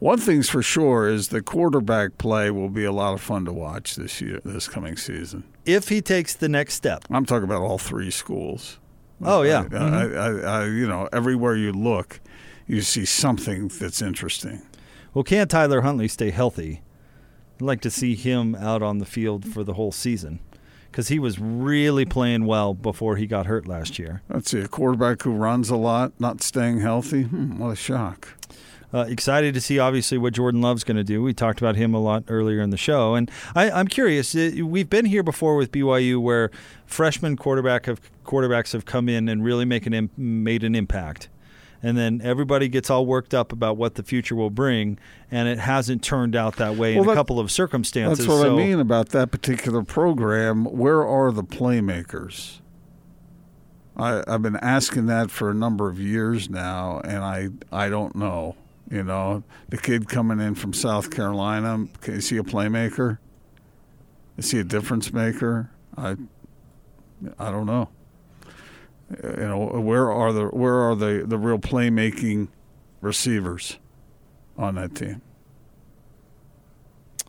[0.00, 3.52] One thing's for sure is the quarterback play will be a lot of fun to
[3.52, 5.44] watch this year, this coming season.
[5.64, 7.04] If he takes the next step.
[7.10, 8.78] I'm talking about all three schools.
[9.22, 9.60] Oh, yeah.
[9.60, 10.46] I, I, mm-hmm.
[10.46, 12.20] I, I, you know, everywhere you look,
[12.66, 14.62] you see something that's interesting.
[15.14, 16.82] Well, can Tyler Huntley stay healthy?
[17.56, 20.40] I'd like to see him out on the field for the whole season
[20.94, 24.22] because he was really playing well before he got hurt last year.
[24.28, 27.24] Let's see, a quarterback who runs a lot, not staying healthy.
[27.24, 28.28] Hmm, what a shock.
[28.92, 31.20] Uh, excited to see, obviously, what Jordan Love's going to do.
[31.20, 34.36] We talked about him a lot earlier in the show, and I, I'm curious.
[34.36, 36.52] uh, We've been here before with BYU, where
[36.86, 41.28] freshman quarterback have quarterbacks have come in and really make an made an impact,
[41.84, 44.98] and then everybody gets all worked up about what the future will bring,
[45.30, 48.20] and it hasn't turned out that way in Well, a couple of circumstances.
[48.20, 50.64] That's what so, I mean about that particular program.
[50.64, 52.60] Where are the playmakers?
[53.98, 58.16] I, I've been asking that for a number of years now, and I I don't
[58.16, 58.56] know.
[58.90, 63.18] You know, the kid coming in from South Carolina, is he a playmaker?
[64.38, 65.70] Is he a difference maker?
[65.98, 66.16] I
[67.38, 67.90] I don't know.
[69.22, 72.48] You know, where are the where are the the real playmaking
[73.00, 73.78] receivers
[74.56, 75.22] on that team?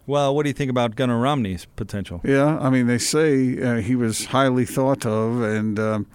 [0.07, 2.21] Well, what do you think about Gunnar Romney's potential?
[2.23, 6.07] Yeah, I mean, they say uh, he was highly thought of, and um,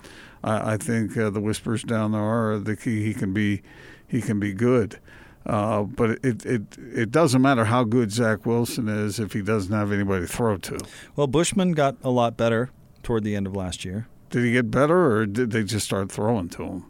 [0.45, 3.63] I, I think uh, the whispers down there are that he, he can be
[4.07, 4.99] he can be good.
[5.47, 9.73] Uh, but it, it it doesn't matter how good Zach Wilson is if he doesn't
[9.73, 10.79] have anybody to throw to.
[11.17, 12.71] Well, Bushman got a lot better
[13.03, 14.07] toward the end of last year.
[14.31, 16.85] Did he get better, or did they just start throwing to him?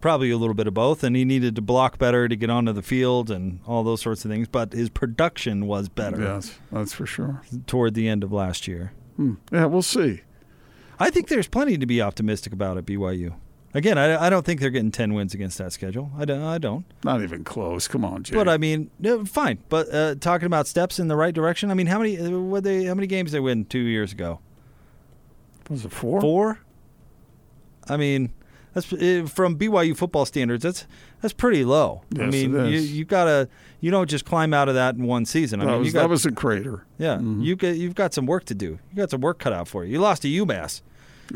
[0.00, 2.72] Probably a little bit of both, and he needed to block better to get onto
[2.72, 4.46] the field and all those sorts of things.
[4.46, 7.42] But his production was better Yes, that's for sure.
[7.66, 8.92] toward the end of last year.
[9.16, 9.34] Hmm.
[9.50, 10.20] Yeah, we'll see.
[11.00, 13.34] I think there's plenty to be optimistic about at BYU.
[13.74, 16.10] Again, I, I don't think they're getting ten wins against that schedule.
[16.16, 16.42] I don't.
[16.42, 16.84] I don't.
[17.04, 17.88] Not even close.
[17.88, 18.34] Come on, Jay.
[18.34, 18.90] But I mean,
[19.26, 19.58] fine.
[19.68, 21.70] But uh, talking about steps in the right direction.
[21.70, 22.18] I mean, how many?
[22.18, 22.84] Uh, what they?
[22.84, 24.40] How many games they win two years ago?
[25.68, 26.20] Was it four?
[26.20, 26.58] Four.
[27.88, 28.32] I mean,
[28.74, 30.62] that's uh, from BYU football standards.
[30.62, 30.86] That's
[31.22, 32.02] that's pretty low.
[32.18, 33.48] I mean, you you gotta
[33.80, 35.60] you don't just climb out of that in one season.
[35.60, 36.84] I that, mean, was, you got that was a crater.
[36.98, 38.78] yeah, you got you've got some work to do.
[38.90, 39.92] You got some work cut out for you.
[39.92, 40.82] You lost to UMass.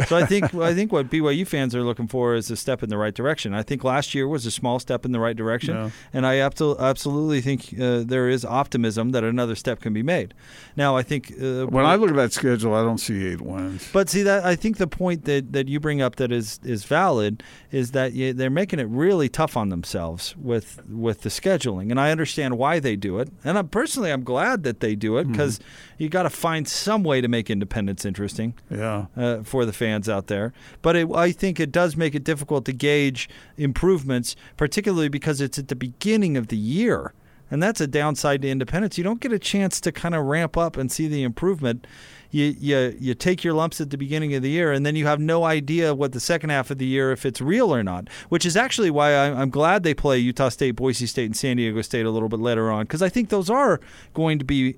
[0.07, 2.89] So I think I think what BYU fans are looking for is a step in
[2.91, 3.55] the right direction.
[3.55, 5.91] I think last year was a small step in the right direction, Yeah.
[6.13, 10.35] and I abso- absolutely think uh, there is optimism that another step can be made.
[10.77, 13.89] Now I think uh, When I look at that schedule, I don't see eight wins.
[13.93, 16.85] but see that I think the point that, that you bring up that is is
[16.85, 21.91] valid is that you, they're making it really tough on themselves with with the scheduling,
[21.91, 23.29] and I understand why they do it.
[23.45, 25.59] And I'm personally I'm glad that they do it because
[26.01, 29.07] you got to find some way to make independence interesting Yeah.
[29.17, 30.53] uh, for the fans out there.
[30.81, 35.59] But it, I think it does make it difficult to gauge improvements, particularly because it's
[35.59, 37.13] at the beginning of the year.
[37.53, 38.97] And that's a downside to independence.
[38.97, 41.87] You don't get a chance to kind of ramp up and see the improvement.
[42.31, 45.05] You, you you take your lumps at the beginning of the year, and then you
[45.07, 48.09] have no idea what the second half of the year if it's real or not.
[48.29, 51.57] Which is actually why I, I'm glad they play Utah State, Boise State, and San
[51.57, 53.81] Diego State a little bit later on, because I think those are
[54.15, 54.77] going to be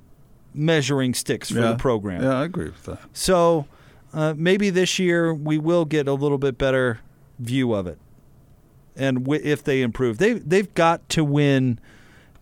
[0.54, 1.72] measuring sticks for yeah.
[1.72, 2.22] the program.
[2.22, 2.98] Yeah, I agree with that.
[3.12, 3.66] So
[4.12, 7.00] uh, maybe this year we will get a little bit better
[7.38, 7.98] view of it,
[8.96, 11.78] and w- if they improve, they they've got to win.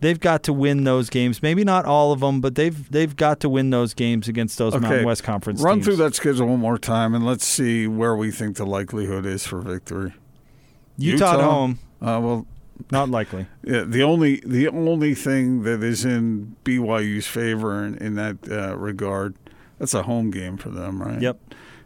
[0.01, 1.43] They've got to win those games.
[1.43, 4.73] Maybe not all of them, but they've they've got to win those games against those
[4.73, 5.85] Mountain West Conference Run teams.
[5.85, 9.45] through that schedule one more time, and let's see where we think the likelihood is
[9.45, 10.13] for victory.
[10.97, 12.47] Utah, at home, Uh, well,
[12.89, 13.47] not likely.
[13.63, 18.75] yeah, the only the only thing that is in BYU's favor in, in that uh,
[18.77, 19.35] regard,
[19.77, 21.21] that's a home game for them, right?
[21.21, 21.39] Yep.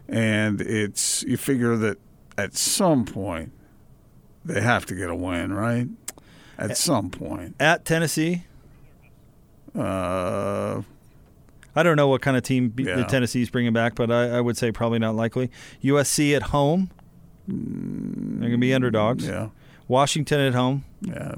[0.08, 1.98] And it's you figure that
[2.38, 3.52] at some point
[4.44, 5.88] they have to get a win, right?
[6.58, 7.56] At some point.
[7.60, 8.44] At Tennessee,
[9.74, 10.82] Uh,
[11.74, 12.96] I don't know what kind of team B- Yeah.
[12.96, 15.50] the Tennessee's bringing back, but I, I would say probably not likely.
[15.82, 16.90] USC at home,
[17.46, 19.26] they're going to be underdogs.
[19.26, 19.48] yeah.
[19.88, 20.84] Washington at home.
[21.00, 21.34] Yeah.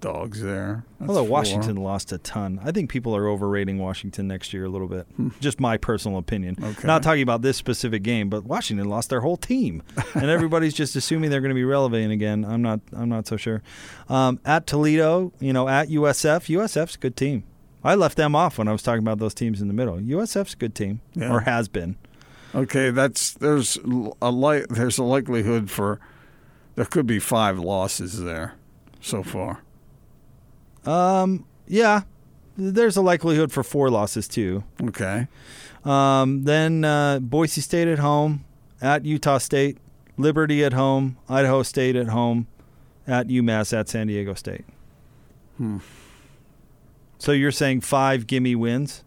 [0.00, 0.84] Dogs there.
[0.98, 1.30] That's Although four.
[1.30, 5.06] Washington lost a ton, I think people are overrating Washington next year a little bit.
[5.40, 6.56] Just my personal opinion.
[6.60, 6.86] Okay.
[6.88, 9.80] Not talking about this specific game, but Washington lost their whole team,
[10.14, 12.44] and everybody's just assuming they're going to be relevant again.
[12.44, 12.80] I'm not.
[12.92, 13.62] I'm not so sure.
[14.08, 17.44] Um, at Toledo, you know, at USF, USF's a good team.
[17.84, 19.98] I left them off when I was talking about those teams in the middle.
[19.98, 21.32] USF's a good team, Yeah.
[21.32, 21.94] or has been.
[22.56, 23.78] Okay, that's there's
[24.20, 26.00] a li- there's a likelihood for
[26.74, 28.54] there could be five losses there
[29.00, 29.62] so far.
[30.84, 32.02] Um, yeah,
[32.56, 34.64] there's a likelihood for four losses too.
[34.82, 35.28] Okay.
[35.84, 38.44] Um, then uh, Boise State at home,
[38.80, 39.78] at Utah State,
[40.16, 42.46] Liberty at home, Idaho State at home,
[43.06, 44.64] at UMass, at San Diego State.
[45.56, 45.78] Hmm.
[47.18, 49.04] So you're saying five gimme wins?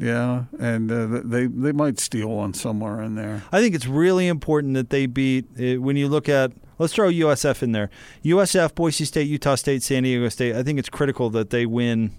[0.00, 3.42] Yeah, and uh, they they might steal one somewhere in there.
[3.50, 5.46] I think it's really important that they beat.
[5.58, 7.90] Uh, when you look at, let's throw USF in there.
[8.24, 10.54] USF, Boise State, Utah State, San Diego State.
[10.54, 12.12] I think it's critical that they win.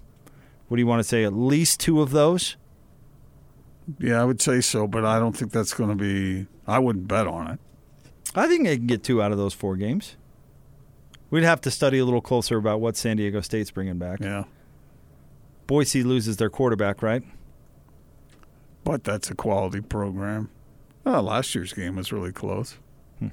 [0.68, 1.24] What do you want to say?
[1.24, 2.56] At least two of those.
[3.98, 6.46] Yeah, I would say so, but I don't think that's going to be.
[6.66, 7.60] I wouldn't bet on it.
[8.34, 10.16] I think they can get two out of those four games.
[11.30, 14.20] We'd have to study a little closer about what San Diego State's bringing back.
[14.20, 14.44] Yeah,
[15.66, 17.22] Boise loses their quarterback, right?
[18.84, 20.50] But that's a quality program.
[21.06, 22.78] Oh, last year's game was really close.
[23.18, 23.28] Hmm.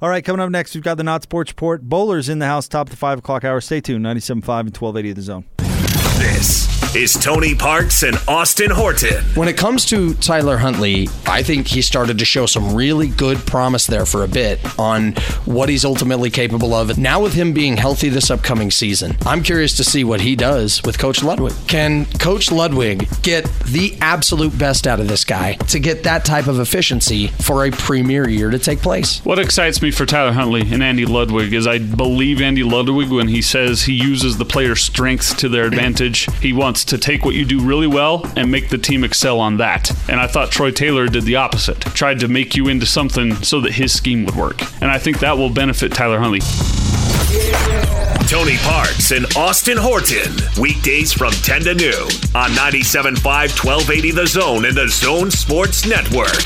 [0.00, 1.82] All right, coming up next, we've got the Not Sports Report.
[1.82, 3.60] Bowlers in the house, top of the 5 o'clock hour.
[3.60, 5.44] Stay tuned, 97.5 and 1280 of the zone.
[6.18, 9.24] This is Tony Parks and Austin Horton.
[9.34, 13.38] When it comes to Tyler Huntley, I think he started to show some really good
[13.46, 15.12] promise there for a bit on
[15.46, 16.98] what he's ultimately capable of.
[16.98, 20.82] Now, with him being healthy this upcoming season, I'm curious to see what he does
[20.82, 21.54] with Coach Ludwig.
[21.66, 26.46] Can Coach Ludwig get the absolute best out of this guy to get that type
[26.46, 29.24] of efficiency for a premier year to take place?
[29.24, 33.28] What excites me for Tyler Huntley and Andy Ludwig is I believe Andy Ludwig when
[33.28, 36.01] he says he uses the player's strengths to their advantage.
[36.02, 39.58] He wants to take what you do really well and make the team excel on
[39.58, 39.90] that.
[40.08, 43.60] And I thought Troy Taylor did the opposite, tried to make you into something so
[43.60, 44.60] that his scheme would work.
[44.82, 46.40] And I think that will benefit Tyler Huntley.
[48.26, 50.34] Tony Parks and Austin Horton.
[50.60, 56.42] Weekdays from 10 to noon on 97.5 1280 The Zone and The Zone Sports Network.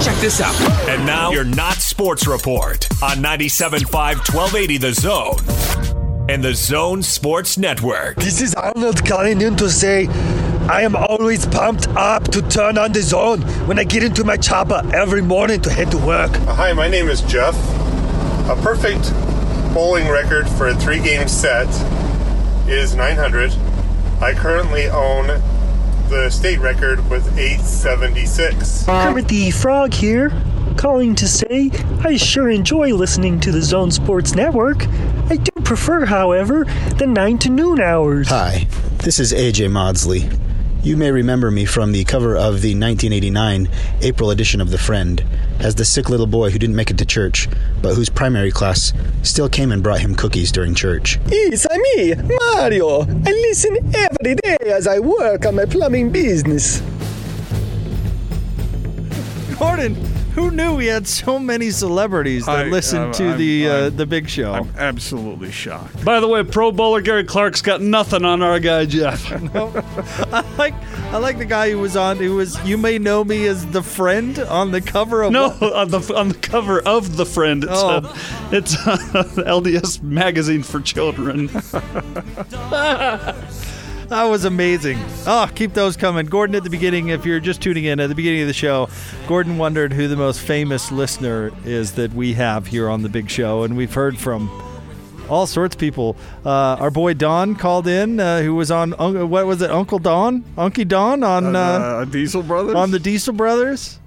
[0.00, 0.58] Check this out.
[0.88, 5.99] And now your Not Sports Report on 97.5 1280 The Zone
[6.30, 8.14] and The Zone Sports Network.
[8.14, 10.06] This is Arnold calling in to say
[10.68, 14.36] I am always pumped up to turn on the zone when I get into my
[14.36, 16.30] chopper every morning to head to work.
[16.30, 17.56] Uh, hi, my name is Jeff.
[18.48, 19.12] A perfect
[19.74, 21.66] bowling record for a three game set
[22.68, 23.52] is 900.
[24.22, 25.26] I currently own
[26.10, 28.84] the state record with 876.
[28.84, 30.30] Kermit the Frog here,
[30.76, 31.72] calling to say
[32.04, 34.86] I sure enjoy listening to the Zone Sports Network.
[35.28, 36.64] I do prefer, however,
[36.98, 38.28] the 9 to noon hours.
[38.28, 38.66] Hi,
[39.04, 40.28] this is AJ Maudsley.
[40.82, 43.68] You may remember me from the cover of the 1989
[44.00, 45.24] April edition of The Friend
[45.60, 47.48] as the sick little boy who didn't make it to church,
[47.80, 48.92] but whose primary class
[49.22, 51.20] still came and brought him cookies during church.
[51.26, 53.02] It's me, Mario.
[53.02, 56.82] I listen every day as I work on my plumbing business.
[59.56, 59.94] Gordon,
[60.34, 63.72] who knew we had so many celebrities that I- listened I'm- to I'm- the uh,
[63.84, 64.52] I'm- the big show?
[64.52, 66.04] I'm absolutely shocked.
[66.04, 69.30] By the way, Pro Bowler Gary Clark's got nothing on our guy Jeff.
[69.54, 70.74] I like
[71.12, 73.82] I like the guy who was on who was you may know me as the
[73.82, 77.72] friend on the cover of No, on the on the cover of the friend, it's
[77.74, 77.88] Oh.
[77.88, 78.16] uh,
[78.52, 78.96] it's uh,
[79.46, 81.48] LDS magazine for children.
[84.10, 84.98] That was amazing.
[85.24, 86.26] Oh, keep those coming.
[86.26, 88.88] Gordon, at the beginning, if you're just tuning in, at the beginning of the show,
[89.28, 93.30] Gordon wondered who the most famous listener is that we have here on the big
[93.30, 93.62] show.
[93.62, 94.50] And we've heard from
[95.28, 96.16] all sorts of people.
[96.44, 96.50] Uh,
[96.80, 98.90] our boy Don called in, uh, who was on,
[99.30, 100.42] what was it, Uncle Don?
[100.58, 102.74] Unky Don on, uh, Uh, Diesel Brothers?
[102.74, 104.00] on the Diesel Brothers.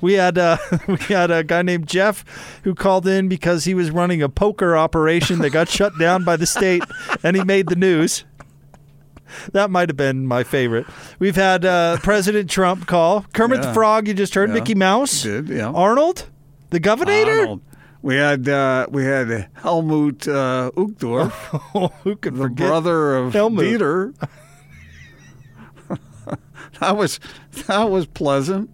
[0.00, 0.56] We had uh,
[0.88, 2.24] we had a guy named Jeff
[2.64, 6.36] who called in because he was running a poker operation that got shut down by
[6.36, 6.82] the state,
[7.22, 8.24] and he made the news.
[9.52, 10.86] That might have been my favorite.
[11.18, 14.08] We've had uh, President Trump call Kermit the Frog.
[14.08, 14.54] You just heard Yeah.
[14.54, 15.22] Mickey Mouse.
[15.22, 15.68] Did, yeah.
[15.70, 16.26] Arnold,
[16.70, 17.12] the Governor.
[17.12, 17.60] Arnold.
[18.02, 21.30] We had uh, we had Helmut uh, Uchtdorf,
[22.02, 23.64] who could the forget brother of Helmut?
[23.64, 24.14] Dieter.
[26.80, 27.20] that was
[27.66, 28.70] that was pleasant.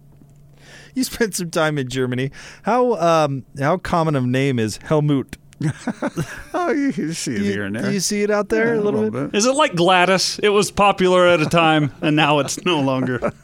[0.95, 2.31] You spent some time in Germany.
[2.63, 5.37] How um, how common of name is Helmut?
[6.53, 7.91] Oh, you, you see it You- here and do there.
[7.91, 9.35] you see it out there Yeah, a little bit?
[9.35, 10.39] Is it like Gladys?
[10.41, 13.31] It was popular at a time, and now it's no longer.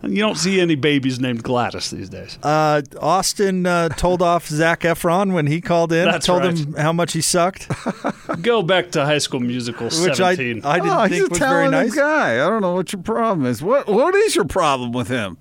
[0.00, 2.38] You don't see any babies named Gladys these days.
[2.42, 6.06] Uh, Austin uh, told off Zac Efron when he called in.
[6.06, 6.56] That's told right.
[6.56, 7.68] him how much he sucked,
[8.40, 10.64] Go back to High School Musical which I, 17.
[10.64, 11.94] I didn't oh, he's think a was very talented nice.
[11.94, 12.34] guy.
[12.34, 13.60] I don't know what your problem is.
[13.60, 15.36] What what is your problem with him?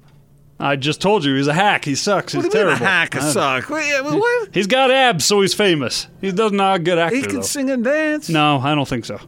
[0.59, 1.85] I just told you he's a hack.
[1.85, 2.33] He sucks.
[2.33, 3.69] What he's do you mean a hack a I- suck?
[3.69, 4.49] What, what?
[4.53, 6.07] He's got abs, so he's famous.
[6.19, 7.15] He does not a good actor.
[7.15, 7.41] He can though.
[7.41, 8.27] sing and dance.
[8.29, 9.19] No, I don't think so.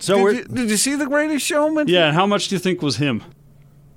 [0.00, 1.88] So did you, did you see the Greatest Showman?
[1.88, 3.22] Yeah, and how much do you think was him?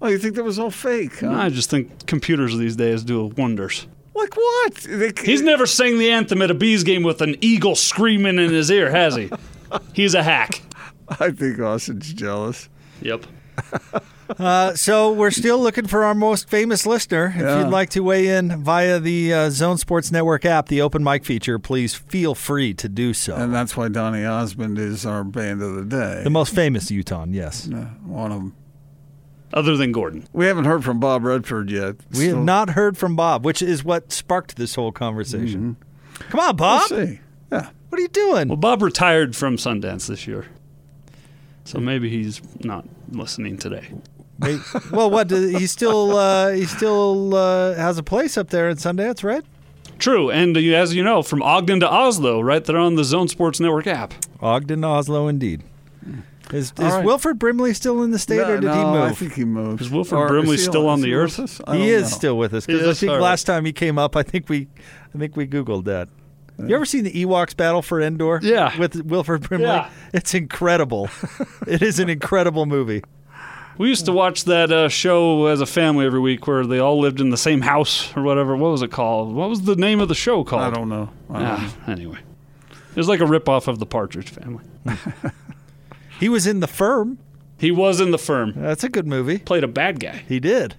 [0.01, 1.19] Oh, you think that was all fake?
[1.19, 1.31] Huh?
[1.31, 3.87] I just think computers these days do wonders.
[4.15, 4.73] Like what?
[4.75, 8.51] They, He's never sang the anthem at a bees game with an eagle screaming in
[8.51, 9.29] his ear, has he?
[9.93, 10.61] He's a hack.
[11.19, 12.67] I think Austin's jealous.
[13.01, 13.25] Yep.
[14.39, 17.33] Uh, so we're still looking for our most famous listener.
[17.35, 17.59] If Yeah.
[17.63, 21.25] you'd like to weigh in via the uh, Zone Sports Network app, the open mic
[21.25, 23.35] feature, please feel free to do so.
[23.35, 26.21] And that's why Donny Osmond is our band of the day.
[26.23, 27.67] the most famous Utah, yes.
[27.71, 28.55] Yeah, one of them.
[29.53, 30.25] Other than Gordon.
[30.31, 31.97] We haven't heard from Bob Redford yet.
[32.15, 35.75] We have not heard from Bob, which is what sparked this whole conversation.
[36.29, 36.89] Come on, Bob.
[36.89, 37.19] We'll see.
[37.51, 37.67] Yeah.
[37.89, 38.47] What are you doing?
[38.47, 40.45] Well, Bob retired from Sundance this year.
[41.65, 43.89] So maybe he's not listening today.
[44.41, 44.59] Wait,
[44.91, 45.29] well, what?
[45.31, 49.43] He still uh, he still uh, has a place up there in Sundance, right?
[49.99, 53.27] True, and uh, as you know, from Ogden to Oslo, right there on the Zone
[53.27, 54.13] Sports Network app.
[54.41, 55.63] Ogden, to Oslo, indeed.
[56.51, 57.05] Is, All is right.
[57.05, 59.11] Wilford Brimley still in the state, No, or did no, he move?
[59.11, 59.81] I think he moved.
[59.81, 61.37] Is Wilford Or Brimley is still on is the he earth?
[61.37, 61.61] with us?
[61.65, 62.17] I he is know.
[62.17, 63.23] still with us because I think All right.
[63.23, 64.67] last time he came up, I think we,
[65.15, 66.09] I think we googled that.
[66.57, 68.39] You ever seen the Ewoks battle for Endor?
[68.43, 68.77] Yeah.
[68.77, 69.65] With Wilford Brimley?
[69.67, 69.89] Yeah.
[70.13, 71.09] It's incredible.
[71.67, 73.01] it is an incredible movie.
[73.77, 76.99] We used to watch that uh, show as a family every week where they all
[76.99, 78.55] lived in the same house or whatever.
[78.55, 79.33] What was it called?
[79.33, 80.61] What was the name of the show called?
[80.63, 81.09] I don't know.
[81.29, 82.19] I don't Ah, anyway,
[82.69, 84.63] it was like a ripoff of the Partridge Family.
[86.19, 87.17] He was in The Firm.
[87.57, 88.53] He was in the firm.
[88.55, 89.39] That's a good movie.
[89.39, 90.23] Played a bad guy.
[90.27, 90.75] He did.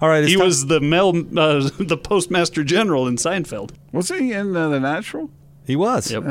[0.00, 0.24] All right.
[0.24, 3.72] He time- was the Mel, uh, the postmaster general in Seinfeld.
[3.92, 5.30] Was he in uh, The Natural?
[5.68, 6.10] He was.
[6.10, 6.24] Yep.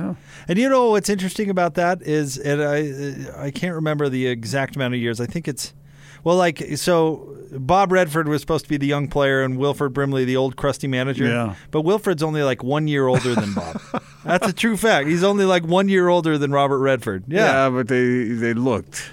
[0.48, 4.26] And you know what's interesting about that is, and I uh, I can't remember the
[4.26, 5.22] exact amount of years.
[5.22, 5.76] I think it's
[6.24, 7.36] well, like so.
[7.52, 10.88] Bob Redford was supposed to be the young player, and Wilford Brimley the old crusty
[10.88, 11.28] manager.
[11.28, 11.54] Yeah.
[11.70, 13.80] But Wilford's only like one year older than Bob.
[14.26, 15.08] That's a true fact.
[15.08, 17.26] He's only like one year older than Robert Redford.
[17.28, 17.70] Yeah.
[17.70, 19.12] but they they looked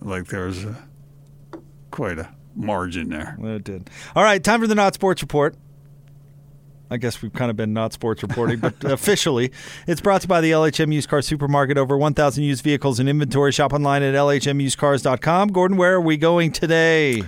[0.00, 0.76] like there was a,
[1.90, 3.36] quite a margin there.
[3.40, 3.90] It did.
[4.16, 5.54] All right, time for the not sports report.
[6.90, 9.52] I guess we've kind of been not sports reporting, but officially,
[9.86, 11.76] it's brought to you by the LHM Used Car Supermarket.
[11.76, 13.52] Over 1,000 used vehicles in inventory.
[13.52, 15.48] Shop online at lhmusedcars.com.
[15.48, 17.22] Gordon, where are we going today?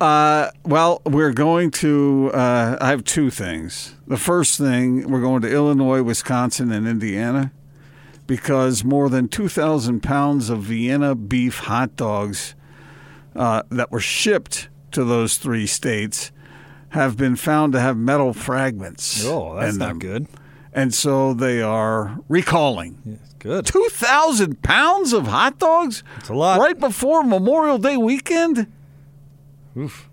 [0.00, 2.30] Uh, well, we're going to.
[2.34, 3.94] Uh, I have two things.
[4.06, 7.52] The first thing, we're going to Illinois, Wisconsin, and Indiana
[8.26, 12.54] because more than 2,000 pounds of Vienna beef hot dogs
[13.36, 16.32] uh, that were shipped to those three states
[16.94, 19.24] have been found to have metal fragments.
[19.26, 20.28] Oh, that's not good.
[20.72, 23.18] And so they are recalling.
[23.40, 23.66] Good.
[23.66, 26.04] 2,000 pounds of hot dogs?
[26.18, 26.60] It's a lot.
[26.60, 28.68] Right before Memorial Day weekend?
[29.76, 30.08] Oof.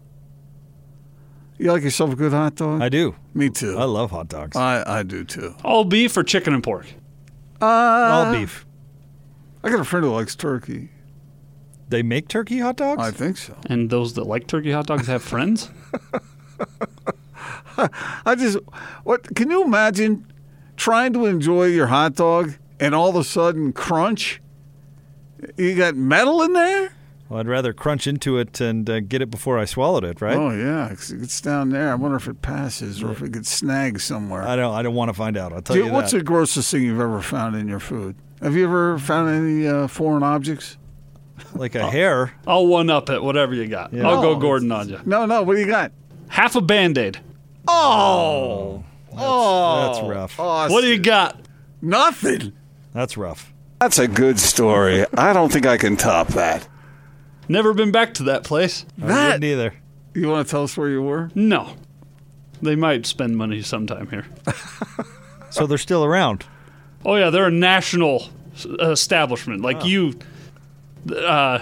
[1.59, 2.81] You like yourself a good hot dog?
[2.81, 3.15] I do.
[3.35, 3.77] Me too.
[3.77, 4.57] I love hot dogs.
[4.57, 5.53] I, I do too.
[5.63, 6.87] All beef or chicken and pork?
[7.61, 8.65] Uh, All beef.
[9.63, 10.89] I got a friend who likes turkey.
[11.89, 13.03] They make turkey hot dogs?
[13.03, 13.55] I think so.
[13.67, 15.69] And those that like turkey hot dogs have friends?
[18.25, 18.57] I just,
[19.03, 19.35] what?
[19.35, 20.31] Can you imagine
[20.75, 24.41] trying to enjoy your hot dog and all of a sudden crunch?
[25.57, 26.93] You got metal in there?
[27.29, 30.35] Well, I'd rather crunch into it and uh, get it before I swallowed it, right?
[30.35, 31.89] Oh yeah, it's, it's down there.
[31.89, 34.43] I wonder if it passes or if it gets snagged somewhere.
[34.43, 34.73] I don't.
[34.73, 35.53] I don't want to find out.
[35.53, 36.17] I'll tell Dude, you what's that.
[36.17, 38.17] the grossest thing you've ever found in your food?
[38.41, 40.77] Have you ever found any uh, foreign objects?
[41.55, 42.33] like a hair.
[42.45, 43.93] I'll one up it, whatever you got.
[43.93, 44.07] Yeah.
[44.07, 44.99] I'll go Gordon on you.
[45.05, 45.43] No, no.
[45.43, 45.91] What do you got?
[46.31, 47.19] Half a band aid.
[47.67, 48.83] Oh,
[49.17, 50.37] oh, That's rough.
[50.39, 51.39] What do you got?
[51.81, 52.53] Nothing.
[52.93, 53.53] That's rough.
[53.79, 55.05] That's a good story.
[55.17, 56.67] I don't think I can top that.
[57.47, 58.85] Never been back to that place.
[59.01, 59.73] I That- wouldn't either.
[60.13, 61.31] You want to tell us where you were?
[61.35, 61.73] No.
[62.61, 64.25] They might spend money sometime here.
[65.51, 66.45] So they're still around.
[67.05, 68.29] Oh yeah, they're a national
[68.79, 69.59] uh, establishment.
[69.61, 70.17] Like you,
[71.13, 71.59] uh,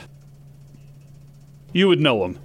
[1.74, 2.39] you would know them.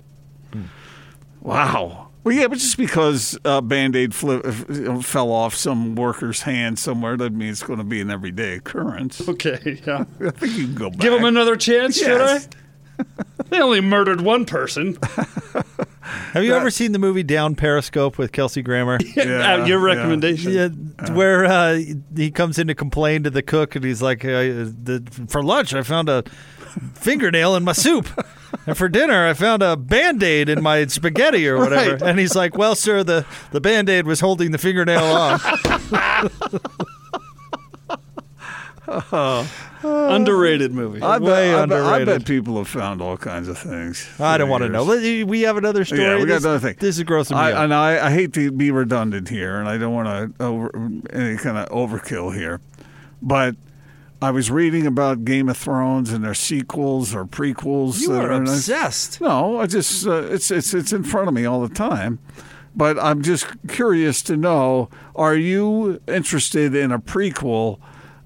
[1.43, 2.04] Wow.
[2.25, 7.17] Well, yeah, but just because uh, Band Aid uh, fell off some worker's hand somewhere
[7.19, 9.29] doesn't mean it's going to be an everyday occurrence.
[9.29, 10.05] Okay, yeah.
[10.27, 11.01] I think you can go back.
[11.01, 12.45] Give them another chance, Yes.
[12.45, 12.57] should
[12.99, 13.05] I?
[13.51, 14.97] they only murdered one person.
[16.33, 18.99] Have you ever seen the movie Down Periscope with Kelsey Grammer?
[19.17, 20.53] Uh, your recommendation.
[20.53, 20.69] Yeah,
[21.13, 21.81] where uh,
[22.17, 25.75] he comes in to complain to the cook, and he's like, uh, the, "For lunch,
[25.75, 26.25] I found a
[26.95, 28.09] fingernail in my soup,
[28.67, 32.03] and for dinner, I found a band aid in my spaghetti or whatever." Right.
[32.03, 35.41] And he's like, "Well, sir, the the band aid was holding the fingernail on."
[39.83, 41.03] Underrated movie.
[41.03, 42.07] I bet, Way I, bet, I underrated.
[42.07, 44.09] bet people have found all kinds of things.
[44.19, 45.25] I don't through want to know.
[45.27, 46.03] We have another story.
[46.03, 46.77] Yeah, we got this, another thing.
[46.79, 47.65] This is grossing me I, out.
[47.65, 50.71] and I, I hate to be redundant here, and I don't want to over
[51.11, 52.61] any kind of overkill here,
[53.21, 53.57] but
[54.25, 58.01] I was reading about Game of Thrones and their sequels or prequels.
[58.01, 58.49] You that are in it.
[58.49, 59.21] obsessed.
[59.21, 62.19] No, I just uh, it's it's it's in front of me all the time.
[62.75, 67.79] But I'm just curious to know: Are you interested in a prequel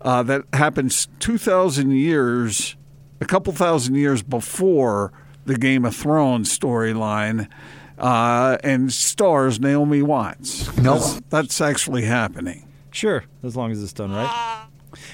[0.02, 2.76] uh, that happens 2,000 years,
[3.20, 5.12] a couple thousand years before
[5.46, 7.48] the Game of Thrones storyline,
[7.98, 10.76] uh, and stars Naomi Watts?
[10.78, 10.94] No.
[10.94, 12.68] That's, that's actually happening.
[12.92, 14.66] Sure, as long as it's done right.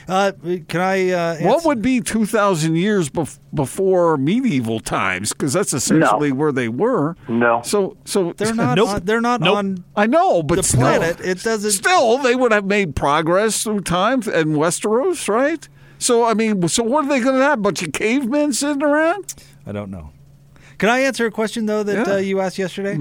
[0.08, 0.32] Uh,
[0.68, 1.10] can I?
[1.10, 5.32] Uh, What would be 2,000 years bef- before medieval times?
[5.32, 7.16] Because that's essentially where they were.
[7.28, 7.62] No.
[7.64, 8.76] So, so They're not.
[8.76, 8.88] Nope.
[8.88, 9.56] On, they're not Nope.
[9.56, 11.20] on I know, but the still, planet.
[11.20, 11.70] It doesn't.
[11.70, 15.66] Still, they would have made progress through time in Westeros, right?
[15.98, 17.58] So, I mean, so what are they going to have?
[17.58, 19.34] A bunch of cavemen sitting around?
[19.66, 20.10] I don't know.
[20.76, 22.02] Can I answer a question though that Yeah.
[22.02, 22.12] Mm-hmm.
[22.12, 22.98] uh, you asked yesterday?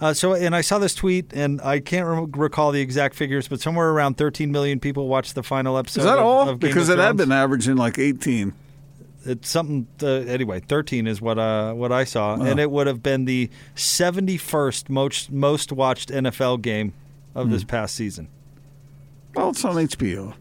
[0.00, 3.48] Uh, so, and I saw this tweet, and I can't re- recall the exact figures,
[3.48, 6.00] but somewhere around 13 million people watched the final episode.
[6.02, 6.48] Is that of, all?
[6.48, 8.52] Of Game because of it had been averaging like 18.
[9.24, 9.88] It's something.
[10.00, 13.50] Uh, anyway, 13 is what uh, what I saw, and it would have been the
[13.74, 16.92] 71st most most watched NFL game
[17.34, 17.52] of Hmm.
[17.52, 18.28] this past season.
[19.34, 20.34] Well, it's on HBO.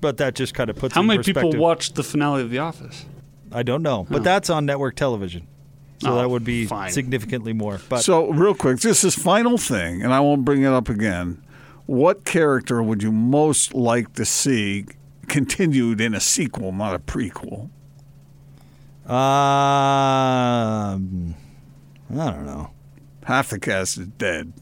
[0.00, 2.50] But that just kind of puts How it in many people watched the finale of
[2.50, 3.04] The Office?
[3.52, 4.24] I don't know, but Oh.
[4.24, 5.46] that's on network television,
[6.00, 6.90] so Oh, that would be fine.
[6.90, 7.80] significantly more.
[7.88, 11.42] But so, real quick, just this final thing, and I won't bring it up again.
[11.86, 14.86] What character would you most like to see
[15.28, 17.68] continued in a sequel, not a prequel?
[19.10, 21.34] um,
[22.10, 22.70] I don't know.
[23.24, 24.52] Half the cast is dead.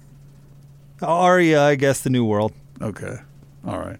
[1.03, 2.53] Arya, I guess, the New World.
[2.80, 3.16] Okay.
[3.66, 3.99] All right.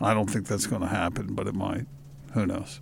[0.00, 1.86] I don't think that's going to happen, but it might.
[2.34, 2.80] Who knows?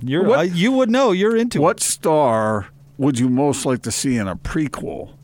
[0.00, 1.12] You're What- uh, you would know.
[1.12, 2.66] You're into What star
[2.98, 5.14] would you most like to see in a prequel?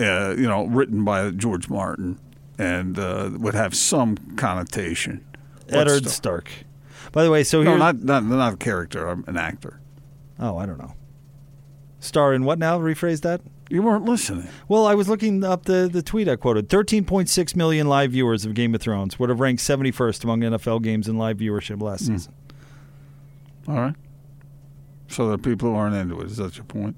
[0.00, 2.18] Uh, you know, written by George Martin
[2.58, 5.24] and uh, would have some connotation.
[5.68, 6.08] What Eddard?
[6.08, 6.50] Stark.
[7.12, 7.78] By the way, so No, here.
[7.78, 9.06] not, not not a character.
[9.08, 9.80] I'm an actor.
[10.40, 10.94] oh, I don't know.
[12.00, 12.78] Star in what now?
[12.78, 13.40] Rephrase that.
[13.70, 14.48] You weren't listening.
[14.68, 16.68] Well, I was looking up the, the tweet I quoted.
[16.68, 21.08] 13.6 million live viewers of Game of Thrones would have ranked 71st among NFL games
[21.08, 22.14] in live viewership last Hmm.
[22.16, 22.34] season.
[23.66, 23.94] All right.
[25.08, 26.26] So there are people who aren't into it.
[26.26, 26.96] Is that your point?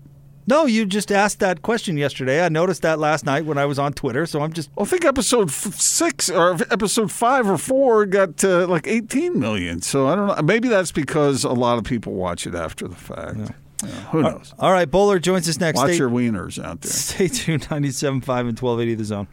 [0.48, 2.44] No, you just asked that question yesterday.
[2.44, 4.70] I noticed that last night when I was on Twitter, so I'm just.
[4.78, 9.82] I think episode f- six or episode five or four got uh, like 18 million.
[9.82, 10.42] So I don't know.
[10.42, 13.38] Maybe that's because a lot of people watch it after the fact.
[13.82, 14.54] Yeah, who knows?
[14.58, 15.78] All right, Bowler joins us next.
[15.78, 16.92] Watch Stay, your wieners out there.
[16.92, 18.22] stay tuned, 97.5 and
[18.58, 19.28] 1280 The Zone.